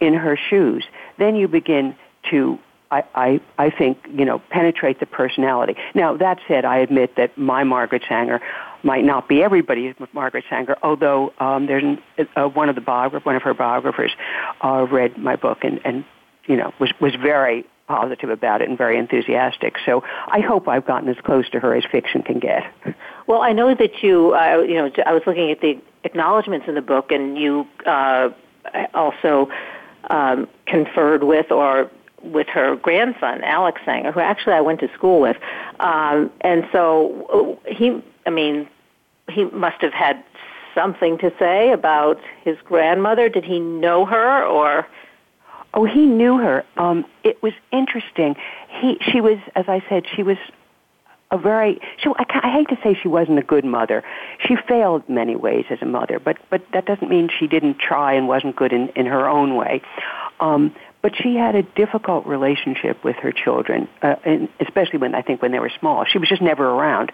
[0.02, 0.84] in her shoes,
[1.18, 1.96] then you begin
[2.32, 2.60] to
[2.96, 5.76] I, I, I think, you know, penetrate the personality.
[5.94, 8.40] Now, that said, I admit that my Margaret Sanger
[8.84, 11.98] might not be everybody's Margaret Sanger, although um, there's
[12.36, 14.12] uh, one of the biograph- one of her biographers
[14.64, 16.06] uh, read my book and, and,
[16.46, 19.76] you know, was, was very positive about it and very enthusiastic.
[19.86, 22.64] So I hope I've gotten as close to her as fiction can get.
[23.28, 26.76] Well, I know that you, uh, you know, I was looking at the acknowledgments in
[26.76, 28.30] the book, and you uh,
[28.94, 29.50] also
[30.10, 31.90] um, conferred with or
[32.26, 35.38] with her grandson, Alex Sanger, who actually I went to school with.
[35.80, 38.68] Um, and so he, I mean,
[39.30, 40.24] he must have had
[40.74, 43.30] something to say about his grandmother.
[43.30, 44.88] Did he know her or?
[45.74, 46.64] Oh, he knew her.
[46.78, 48.36] Um, it was interesting.
[48.70, 50.38] He, she was, as I said, she was
[51.32, 51.80] a very.
[51.98, 54.04] She, I, I hate to say she wasn't a good mother.
[54.40, 58.14] She failed many ways as a mother, but but that doesn't mean she didn't try
[58.14, 59.82] and wasn't good in in her own way.
[60.40, 60.74] Um,
[61.06, 65.40] but she had a difficult relationship with her children, uh, and especially when I think
[65.40, 66.04] when they were small.
[66.04, 67.12] She was just never around.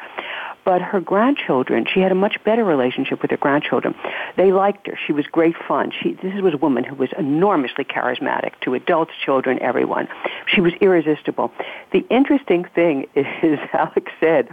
[0.64, 3.94] But her grandchildren, she had a much better relationship with her grandchildren.
[4.38, 4.98] They liked her.
[5.06, 5.92] She was great fun.
[5.92, 10.08] She, this was a woman who was enormously charismatic to adults, children, everyone.
[10.48, 11.52] She was irresistible.
[11.92, 14.48] The interesting thing is, Alex said,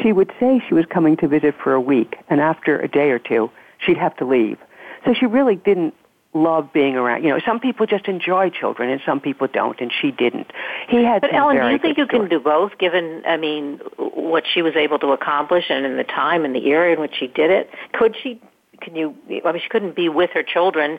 [0.00, 3.10] she would say she was coming to visit for a week, and after a day
[3.10, 3.50] or two,
[3.84, 4.56] she'd have to leave.
[5.04, 5.92] So she really didn't
[6.32, 7.24] love being around.
[7.24, 10.50] You know, some people just enjoy children, and some people don't, and she didn't.
[10.88, 11.20] He had.
[11.22, 12.28] But Ellen, do you think you stories.
[12.28, 12.78] can do both?
[12.78, 16.66] Given, I mean, what she was able to accomplish, and in the time and the
[16.66, 18.40] era in which she did it, could she?
[18.80, 19.14] Can you?
[19.44, 20.98] I mean, she couldn't be with her children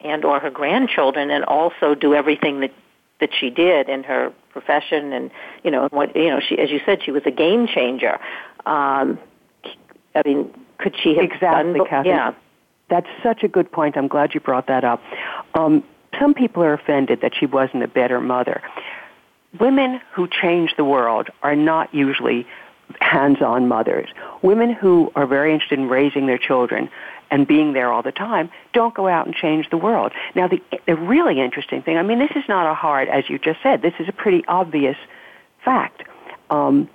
[0.00, 2.72] and or her grandchildren and also do everything that
[3.20, 5.30] that she did in her profession and
[5.64, 8.18] you know what you know she as you said she was a game changer
[8.66, 9.18] um
[10.14, 12.08] i mean could she have exactly done, Kathy.
[12.08, 12.34] yeah
[12.88, 15.02] that's such a good point i'm glad you brought that up
[15.54, 15.82] um
[16.18, 18.62] some people are offended that she wasn't a better mother
[19.58, 22.46] women who change the world are not usually
[23.00, 24.08] hands-on mothers.
[24.42, 26.88] Women who are very interested in raising their children
[27.30, 30.12] and being there all the time don't go out and change the world.
[30.34, 33.38] Now, the, the really interesting thing, I mean, this is not a hard, as you
[33.38, 34.96] just said, this is a pretty obvious
[35.64, 36.02] fact.
[36.50, 36.88] Um,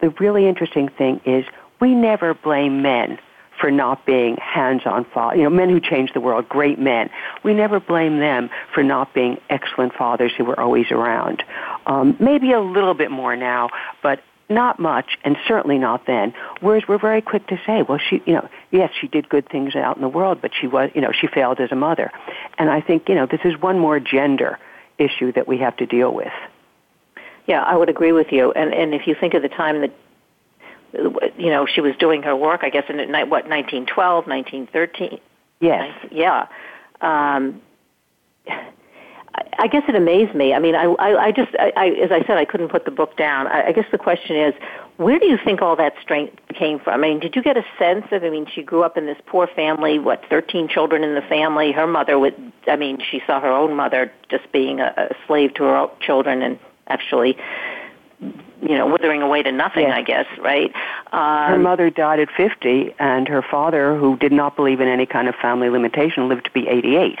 [0.00, 1.44] the really interesting thing is
[1.80, 3.18] we never blame men
[3.60, 5.38] for not being hands-on fathers.
[5.38, 7.10] You know, men who change the world, great men.
[7.42, 11.42] We never blame them for not being excellent fathers who were always around.
[11.86, 13.68] Um, maybe a little bit more now,
[14.02, 16.34] but not much, and certainly not then.
[16.60, 19.76] Whereas we're very quick to say, well, she, you know, yes, she did good things
[19.76, 22.10] out in the world, but she was, you know, she failed as a mother.
[22.58, 24.58] And I think, you know, this is one more gender
[24.98, 26.32] issue that we have to deal with.
[27.46, 28.52] Yeah, I would agree with you.
[28.52, 29.92] And and if you think of the time that
[30.92, 35.20] you know she was doing her work, I guess in what 1912, 1913.
[35.60, 35.94] Yes.
[36.10, 36.46] Yeah.
[37.00, 37.60] Um,
[39.58, 40.54] I guess it amazed me.
[40.54, 42.90] I mean, I, I, I just, I, I, as I said, I couldn't put the
[42.90, 43.46] book down.
[43.46, 44.54] I, I guess the question is,
[44.96, 46.94] where do you think all that strength came from?
[46.94, 48.24] I mean, did you get a sense of?
[48.24, 49.98] I mean, she grew up in this poor family.
[49.98, 51.72] What, thirteen children in the family?
[51.72, 52.34] Her mother would.
[52.66, 55.90] I mean, she saw her own mother just being a, a slave to her own
[56.00, 57.36] children, and actually,
[58.20, 59.86] you know, withering away to nothing.
[59.86, 60.72] I guess, right?
[61.12, 65.06] Um, her mother died at 50, and her father, who did not believe in any
[65.06, 67.18] kind of family limitation, lived to be 88.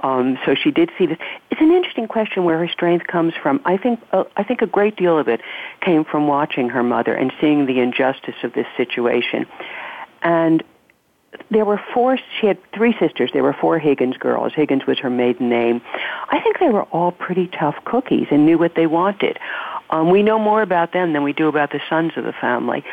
[0.00, 1.18] Um, so she did see this.
[1.50, 3.60] It's an interesting question where her strength comes from.
[3.64, 5.40] I think uh, I think a great deal of it
[5.80, 9.46] came from watching her mother and seeing the injustice of this situation.
[10.22, 10.62] And
[11.50, 12.18] there were four.
[12.40, 13.30] She had three sisters.
[13.32, 14.52] There were four Higgins girls.
[14.54, 15.80] Higgins was her maiden name.
[16.30, 19.38] I think they were all pretty tough cookies and knew what they wanted.
[19.90, 22.84] Um, we know more about them than we do about the sons of the family.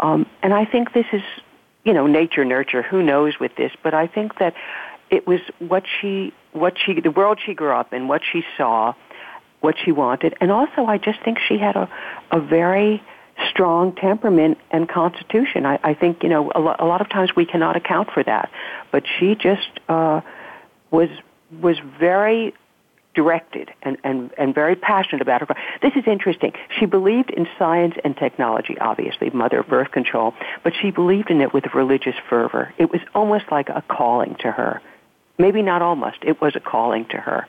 [0.00, 1.22] Um, and I think this is,
[1.84, 2.82] you know, nature nurture.
[2.82, 3.72] Who knows with this?
[3.82, 4.54] But I think that
[5.10, 8.94] it was what she what she the world she grew up in what she saw
[9.60, 11.88] what she wanted and also i just think she had a
[12.30, 13.02] a very
[13.50, 17.34] strong temperament and constitution i i think you know a, lo- a lot of times
[17.36, 18.50] we cannot account for that
[18.92, 20.20] but she just uh
[20.90, 21.08] was
[21.60, 22.54] was very
[23.20, 25.48] directed and, and, and very passionate about her.
[25.82, 26.52] This is interesting.
[26.78, 31.40] She believed in science and technology, obviously, mother of birth control, but she believed in
[31.40, 32.64] it with religious fervor.
[32.78, 34.80] It was almost like a calling to her
[35.38, 37.46] maybe not almost, it was a calling to her.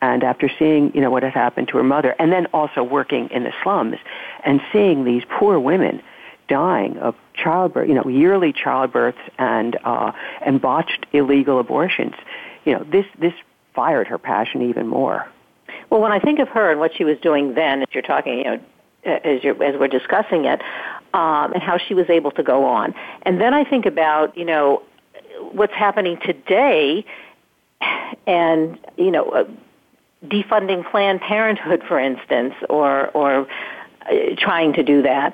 [0.00, 3.28] And after seeing, you know, what had happened to her mother, and then also working
[3.30, 3.96] in the slums,
[4.44, 6.02] and seeing these poor women
[6.48, 10.12] dying of childbirth, you know, yearly childbirths and uh,
[10.44, 12.14] and botched illegal abortions,
[12.64, 13.34] you know, this this
[13.74, 15.28] fired her passion even more.
[15.90, 18.38] Well, when I think of her and what she was doing then, as you're talking,
[18.38, 18.60] you know,
[19.04, 20.60] as you're, as we're discussing it,
[21.14, 24.44] um, and how she was able to go on, and then I think about, you
[24.44, 24.82] know,
[25.52, 27.04] what's happening today
[28.26, 29.44] and you know uh,
[30.26, 33.46] defunding planned parenthood for instance or or
[34.06, 35.32] uh, trying to do that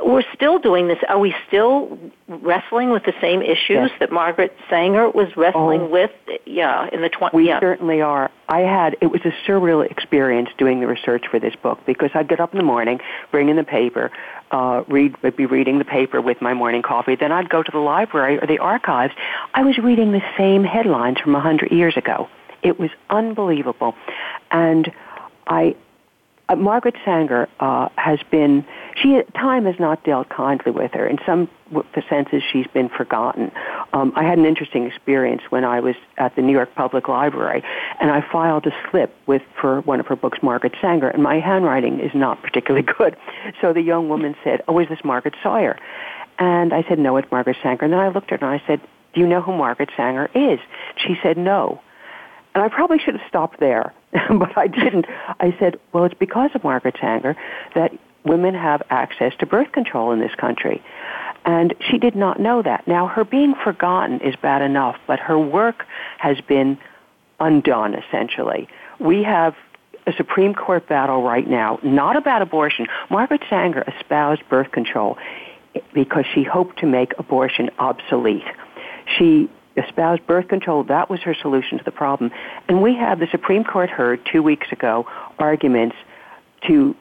[0.00, 1.98] we're still doing this are we still
[2.28, 3.90] wrestling with the same issues yes.
[4.00, 6.10] that Margaret Sanger was wrestling oh, with
[6.44, 7.60] yeah in the 20 we yeah.
[7.60, 11.78] certainly are I had it was a surreal experience doing the research for this book
[11.86, 13.00] because I'd get up in the morning
[13.30, 14.10] bring in the paper
[14.50, 17.16] uh, read, would be reading the paper with my morning coffee.
[17.16, 19.12] Then I'd go to the library or the archives.
[19.54, 22.28] I was reading the same headlines from a hundred years ago.
[22.62, 23.94] It was unbelievable,
[24.50, 24.92] and
[25.46, 25.76] I
[26.48, 31.06] uh, Margaret Sanger uh, has been, she, time has not dealt kindly with her.
[31.06, 31.48] In some
[32.08, 33.50] senses, she's been forgotten.
[33.92, 37.64] Um, I had an interesting experience when I was at the New York Public Library,
[38.00, 41.40] and I filed a slip with for one of her books, Margaret Sanger, and my
[41.40, 43.16] handwriting is not particularly good.
[43.60, 45.78] So the young woman said, "Oh, is this Margaret Sawyer?"
[46.38, 48.64] And I said, "No, it's Margaret Sanger." And then I looked at her and I
[48.66, 48.80] said,
[49.14, 50.60] "Do you know who Margaret Sanger is?"
[50.96, 51.80] She said, "No."
[52.56, 53.92] And I probably should have stopped there,
[54.30, 55.04] but I didn't.
[55.38, 57.36] I said, well, it's because of Margaret Sanger
[57.74, 57.92] that
[58.24, 60.82] women have access to birth control in this country.
[61.44, 62.88] And she did not know that.
[62.88, 65.84] Now, her being forgotten is bad enough, but her work
[66.16, 66.78] has been
[67.38, 68.68] undone, essentially.
[68.98, 69.54] We have
[70.06, 72.86] a Supreme Court battle right now, not about abortion.
[73.10, 75.18] Margaret Sanger espoused birth control
[75.92, 78.46] because she hoped to make abortion obsolete.
[79.18, 80.84] She espoused birth control.
[80.84, 82.30] That was her solution to the problem.
[82.68, 85.06] And we have the Supreme Court heard two weeks ago
[85.38, 85.96] arguments
[86.66, 86.96] to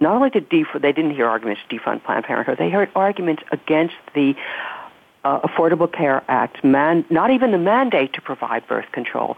[0.00, 3.42] not only to defund, they didn't hear arguments to defund Planned Parenthood, they heard arguments
[3.52, 4.34] against the
[5.24, 9.36] uh, Affordable Care Act, man, not even the mandate to provide birth control,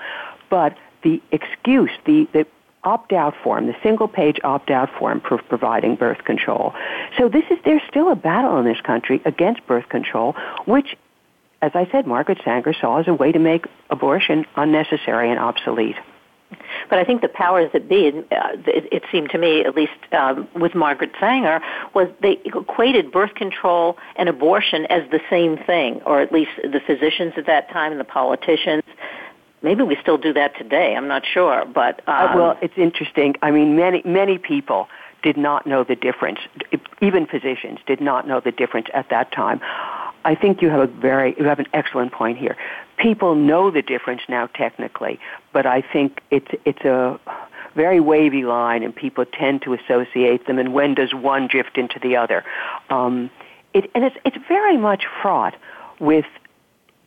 [0.48, 2.46] but the excuse, the, the
[2.84, 6.74] opt-out form, the single-page opt-out form for providing birth control.
[7.18, 10.34] So this is there's still a battle in this country against birth control,
[10.64, 10.96] which,
[11.62, 15.96] as I said, Margaret Sanger saw as a way to make abortion unnecessary and obsolete.
[16.90, 18.12] But I think the powers that be, uh,
[18.66, 21.62] it, it seemed to me, at least um, with Margaret Sanger,
[21.94, 26.80] was they equated birth control and abortion as the same thing, or at least the
[26.86, 28.82] physicians at that time and the politicians
[29.62, 30.94] maybe we still do that today.
[30.96, 33.36] I'm not sure, but um, uh, well, it's interesting.
[33.42, 34.88] I mean, many many people
[35.22, 36.40] did not know the difference.
[37.00, 39.60] Even physicians did not know the difference at that time.
[40.24, 42.56] I think you have a very you have an excellent point here.
[42.96, 45.18] People know the difference now technically,
[45.52, 47.18] but I think it's it's a
[47.74, 50.58] very wavy line, and people tend to associate them.
[50.58, 52.44] And when does one drift into the other?
[52.90, 53.30] Um,
[53.74, 55.54] it, and it's it's very much fraught
[55.98, 56.26] with,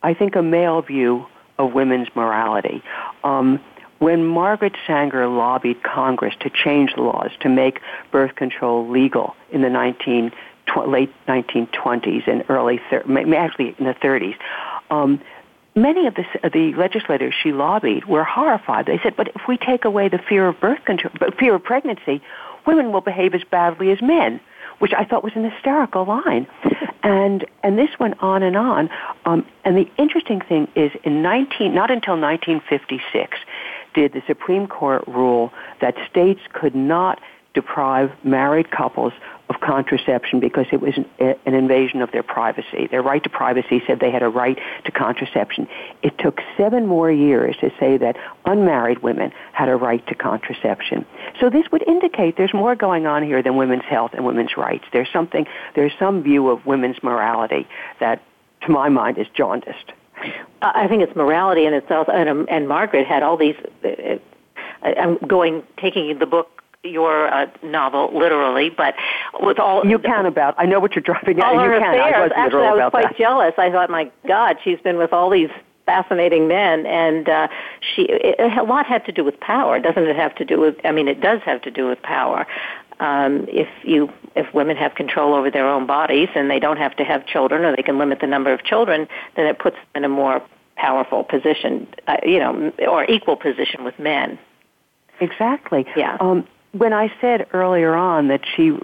[0.02, 1.26] I think, a male view
[1.58, 2.82] of women's morality.
[3.24, 3.60] Um,
[3.98, 7.80] when Margaret Sanger lobbied Congress to change the laws to make
[8.10, 10.32] birth control legal in the 19,
[10.66, 13.04] tw- late 1920s and early, thir-
[13.36, 14.36] actually in the 30s,
[14.90, 15.20] um,
[15.74, 18.86] many of the, the legislators she lobbied were horrified.
[18.86, 22.22] They said, but if we take away the fear of birth control, fear of pregnancy,
[22.66, 24.40] women will behave as badly as men
[24.78, 26.46] which I thought was an hysterical line.
[27.02, 28.90] And and this went on and on.
[29.24, 33.38] Um, and the interesting thing is, in 19, not until 1956,
[33.96, 37.18] did the Supreme Court rule that states could not
[37.54, 39.14] deprive married couples
[39.48, 42.86] of contraception because it was an, eh, an, invasion of their privacy.
[42.90, 45.66] Their right to privacy said they had a right to contraception.
[46.02, 51.06] It took seven more years to say that unmarried women had a right to contraception.
[51.40, 54.84] So this would indicate there's more going on here than women's health and women's rights.
[54.92, 57.66] There's something, there's some view of women's morality
[58.00, 58.22] that,
[58.62, 59.92] to my mind, is jaundiced.
[60.62, 63.56] I think it's morality, and it's also, and, um, and Margaret had all these.
[63.84, 64.18] Uh, uh
[64.82, 68.94] I'm going taking the book your uh, novel literally, but
[69.40, 70.54] with all you can about.
[70.58, 71.46] I know what you're driving at.
[71.46, 71.94] All her you can.
[71.94, 72.32] affairs.
[72.36, 73.18] I Actually, I was quite that.
[73.18, 73.54] jealous.
[73.58, 75.50] I thought, my God, she's been with all these
[75.84, 77.48] fascinating men, and uh,
[77.80, 80.16] she it, a lot had to do with power, doesn't it?
[80.16, 80.76] Have to do with.
[80.84, 82.46] I mean, it does have to do with power.
[82.98, 86.96] Um, if you if women have control over their own bodies and they don't have
[86.96, 89.86] to have children, or they can limit the number of children, then it puts them
[89.96, 90.42] in a more
[90.76, 94.38] powerful position, uh, you know, or equal position with men.
[95.20, 95.86] Exactly.
[95.96, 96.16] Yeah.
[96.20, 98.78] Um, when I said earlier on that she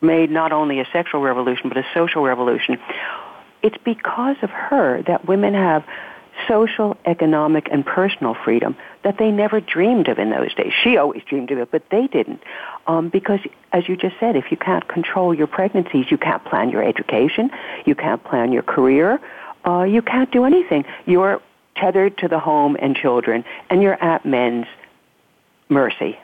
[0.00, 2.78] made not only a sexual revolution but a social revolution,
[3.62, 5.84] it's because of her that women have
[6.48, 10.72] social, economic, and personal freedom that they never dreamed of in those days.
[10.82, 12.42] She always dreamed of it, but they didn't.
[12.86, 13.40] Um, because,
[13.72, 17.50] as you just said, if you can't control your pregnancies, you can't plan your education,
[17.84, 19.20] you can't plan your career,
[19.66, 20.84] uh, you can't do anything.
[21.06, 21.40] You're
[21.76, 24.66] tethered to the home and children, and you're at men's
[25.68, 26.18] mercy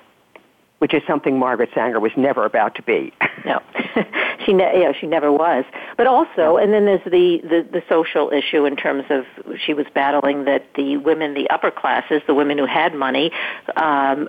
[0.80, 3.12] which is something Margaret Sanger was never about to be.
[3.44, 3.60] no,
[4.45, 5.64] she ne- yeah, she never was.
[5.97, 9.24] But also, and then there's the, the the social issue in terms of
[9.64, 13.30] she was battling that the women, the upper classes, the women who had money.
[13.76, 14.28] Um,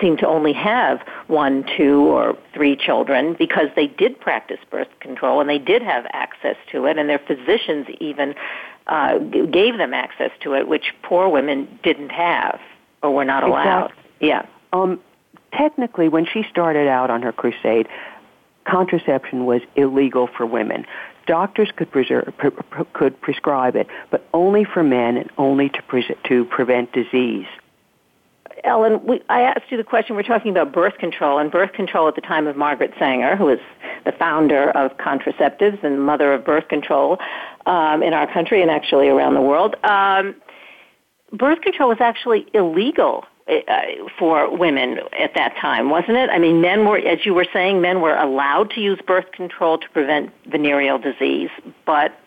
[0.00, 5.40] seemed to only have one, two, or three children because they did practice birth control
[5.40, 8.34] and they did have access to it, and their physicians even
[8.86, 12.60] uh, gave them access to it, which poor women didn't have
[13.02, 13.86] or were not allowed.
[13.86, 14.28] Exactly.
[14.28, 14.46] Yeah.
[14.72, 15.00] Um,
[15.52, 17.88] technically, when she started out on her crusade,
[18.66, 20.86] contraception was illegal for women.
[21.26, 25.82] Doctors could, preserve, pre- pre- could prescribe it, but only for men and only to,
[25.82, 27.46] pre- to prevent disease.
[28.62, 30.16] Ellen, we, I asked you the question.
[30.16, 33.46] We're talking about birth control, and birth control at the time of Margaret Sanger, who
[33.46, 33.58] was
[34.04, 37.18] the founder of contraceptives and mother of birth control
[37.66, 39.76] um, in our country and actually around the world.
[39.84, 40.34] Um,
[41.32, 43.24] birth control was actually illegal
[44.18, 46.30] for women at that time, wasn't it?
[46.30, 49.78] I mean, men were, as you were saying, men were allowed to use birth control
[49.78, 51.50] to prevent venereal disease,
[51.84, 52.18] but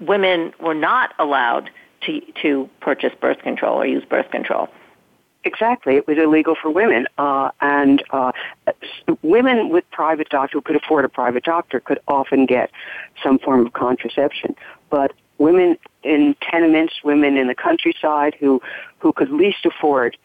[0.00, 1.70] women were not allowed
[2.02, 4.68] to to purchase birth control or use birth control.
[5.44, 8.32] Exactly, it was illegal for women, uh, and uh,
[9.22, 12.72] women with private doctor who could afford a private doctor could often get
[13.22, 14.56] some form of contraception.
[14.90, 18.62] But women in tenements, women in the countryside who
[18.98, 20.16] who could least afford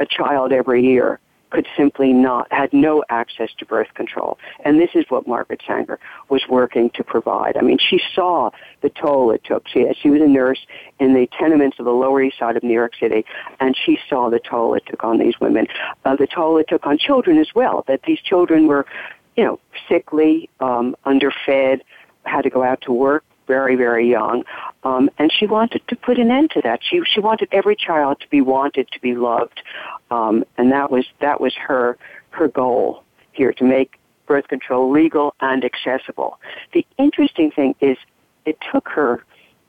[0.00, 1.20] a child every year
[1.54, 4.36] could simply not, had no access to birth control.
[4.64, 7.56] And this is what Margaret Sanger was working to provide.
[7.56, 8.50] I mean, she saw
[8.80, 9.68] the toll it took.
[9.68, 10.66] She, she was a nurse
[10.98, 13.24] in the tenements of the Lower East Side of New York City,
[13.60, 15.68] and she saw the toll it took on these women,
[16.04, 18.84] uh, the toll it took on children as well, that these children were,
[19.36, 21.82] you know, sickly, um, underfed,
[22.24, 24.44] had to go out to work very, very young.
[24.84, 26.80] Um, and she wanted to put an end to that.
[26.82, 29.62] She, she wanted every child to be wanted, to be loved.
[30.10, 31.96] Um, and that was, that was her,
[32.30, 36.38] her goal here to make birth control legal and accessible.
[36.72, 37.96] The interesting thing is
[38.44, 39.24] it took her,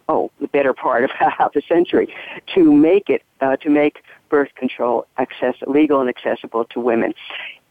[0.08, 2.14] oh, the better part of half a century
[2.54, 7.14] to make it, uh, to make birth control access, legal and accessible to women.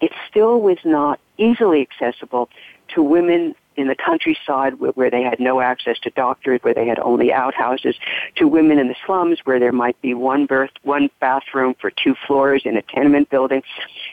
[0.00, 2.48] It still was not easily accessible
[2.88, 6.86] to women in the countryside where, where they had no access to doctors, where they
[6.86, 7.96] had only outhouses,
[8.36, 12.14] to women in the slums where there might be one birth, one bathroom for two
[12.26, 13.62] floors in a tenement building.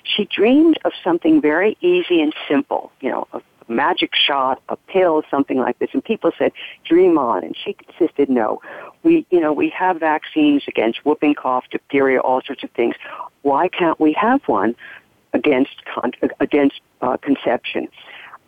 [0.04, 3.42] She dreamed of something very easy and simple, you know, a
[3.72, 5.90] magic shot, a pill, something like this.
[5.94, 6.52] And people said,
[6.84, 7.44] dream on.
[7.44, 8.62] And she insisted, no.
[9.04, 12.96] We, you know, we have vaccines against whooping cough, diphtheria, all sorts of things.
[13.42, 14.76] Why can't we have one
[15.34, 15.76] against,
[16.40, 17.88] against uh, conception?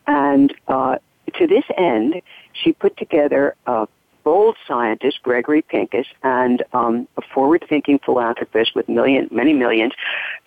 [0.08, 0.98] And uh,
[1.36, 2.22] to this end,
[2.54, 3.88] she put together a
[4.24, 9.94] bold scientist, Gregory Pincus, and um, a forward-thinking philanthropist with million, many millions,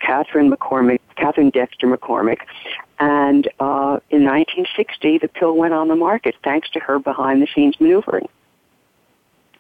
[0.01, 2.39] Katharine McCormick, Katharine Dexter McCormick.
[2.99, 8.29] And uh, in 1960, the pill went on the market thanks to her behind-the-scenes maneuvering.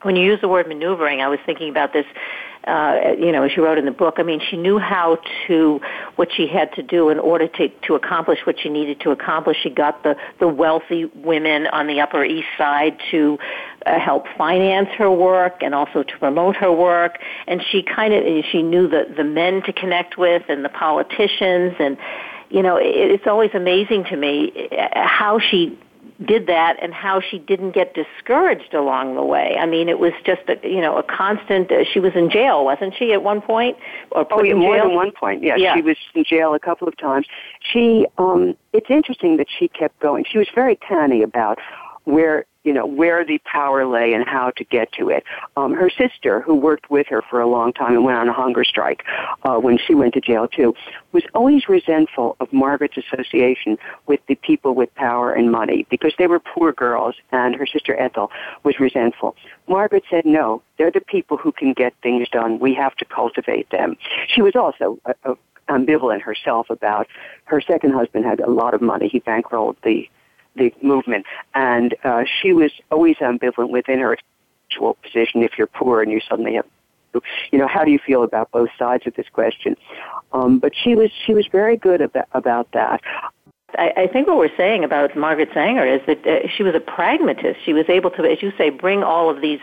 [0.03, 2.07] When you use the word maneuvering, I was thinking about this
[2.66, 5.80] uh, you know, as she wrote in the book, I mean, she knew how to,
[6.16, 9.58] what she had to do in order to, to accomplish what she needed to accomplish.
[9.62, 13.38] She got the, the wealthy women on the Upper East Side to
[13.86, 17.18] uh, help finance her work and also to promote her work.
[17.46, 21.74] And she kind of, she knew the, the men to connect with and the politicians
[21.78, 21.96] and,
[22.50, 25.78] you know, it, it's always amazing to me uh, how she
[26.24, 29.56] did that and how she didn't get discouraged along the way.
[29.58, 31.70] I mean, it was just a you know a constant.
[31.70, 33.76] Uh, she was in jail, wasn't she, at one point?
[34.12, 35.42] Or oh, yeah, more than one point.
[35.42, 35.74] Yes, yeah.
[35.74, 37.26] she was in jail a couple of times.
[37.60, 38.06] She.
[38.18, 40.24] um It's interesting that she kept going.
[40.30, 41.58] She was very canny about
[42.07, 45.22] where you know, where the power lay and how to get to it.
[45.57, 48.32] Um, her sister, who worked with her for a long time and went on a
[48.32, 49.04] hunger strike
[49.44, 50.74] uh, when she went to jail too,
[51.12, 53.78] was always resentful of Margaret's association
[54.09, 57.96] with the people with power and money because they were poor girls, and her sister
[58.00, 58.32] Ethel
[58.64, 59.36] was resentful.
[59.68, 62.59] Margaret said, no, they're the people who can get things done.
[62.59, 63.96] We have to cultivate them.
[64.26, 65.34] She was also a, a
[65.68, 67.07] ambivalent herself about
[67.44, 69.09] her second husband had a lot of money.
[69.09, 70.09] He bankrolled the
[70.57, 71.26] the movement.
[71.54, 74.16] And uh, she was always ambivalent within her
[74.70, 75.42] actual position.
[75.42, 76.66] If you're poor and you suddenly have,
[77.50, 79.76] you know, how do you feel about both sides of this question?
[80.32, 83.00] Um, but she was she was very good about, about that.
[83.78, 86.80] I, I think what we're saying about Margaret Sanger is that uh, she was a
[86.80, 87.61] pragmatist.
[87.64, 89.61] She was able to, as you say, bring all of these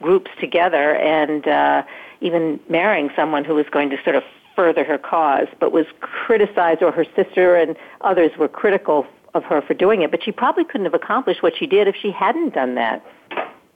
[0.00, 1.82] groups together and uh,
[2.20, 4.24] even marrying someone who was going to sort of
[4.54, 9.06] further her cause, but was criticized, or her sister and others were critical
[9.36, 11.96] of her for doing it, but she probably couldn't have accomplished what she did if
[11.96, 13.04] she hadn't done that.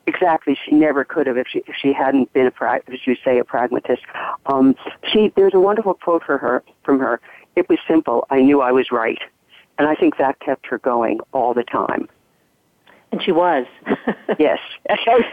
[0.07, 3.37] Exactly, she never could have if she if she hadn't been a as you say
[3.37, 4.01] a pragmatist.
[4.47, 4.75] Um,
[5.11, 7.21] she there's a wonderful quote for her from her.
[7.55, 8.25] It was simple.
[8.29, 9.19] I knew I was right,
[9.77, 12.09] and I think that kept her going all the time.
[13.11, 13.65] And she was.
[14.39, 14.59] yes.
[14.89, 15.23] yes.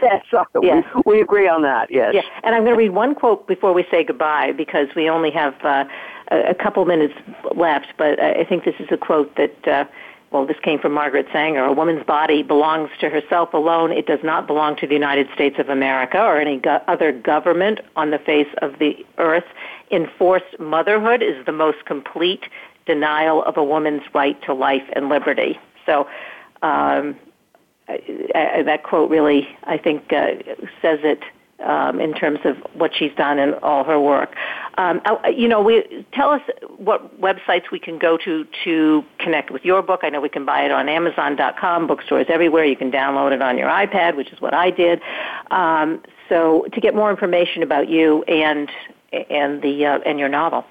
[0.61, 0.85] yes.
[1.05, 2.13] We, we, agree on that, yes.
[2.13, 2.21] Yeah.
[2.43, 5.55] And I'm going to read one quote before we say goodbye because we only have
[5.63, 5.85] uh,
[6.29, 7.13] a, a couple minutes
[7.55, 9.85] left, but I think this is a quote that uh,
[10.31, 13.91] well, this came from Margaret Sanger, a woman's body belongs to herself alone.
[13.91, 17.79] It does not belong to the United States of America or any go- other government
[17.95, 19.45] on the face of the earth.
[19.91, 22.43] Enforced motherhood is the most complete
[22.85, 25.59] denial of a woman's right to life and liberty.
[25.85, 26.01] So,
[26.61, 27.15] um,
[27.87, 27.99] I,
[28.35, 30.33] I, that quote really, I think, uh,
[30.81, 31.23] says it
[31.65, 34.35] um, in terms of what she's done and all her work.
[34.77, 35.01] Um,
[35.35, 36.41] you know, we tell us
[36.77, 40.01] what websites we can go to to connect with your book.
[40.03, 42.65] I know we can buy it on Amazon.com, bookstores everywhere.
[42.65, 45.01] You can download it on your iPad, which is what I did.
[45.51, 48.69] Um, so to get more information about you and
[49.11, 50.63] and the uh, and your novel.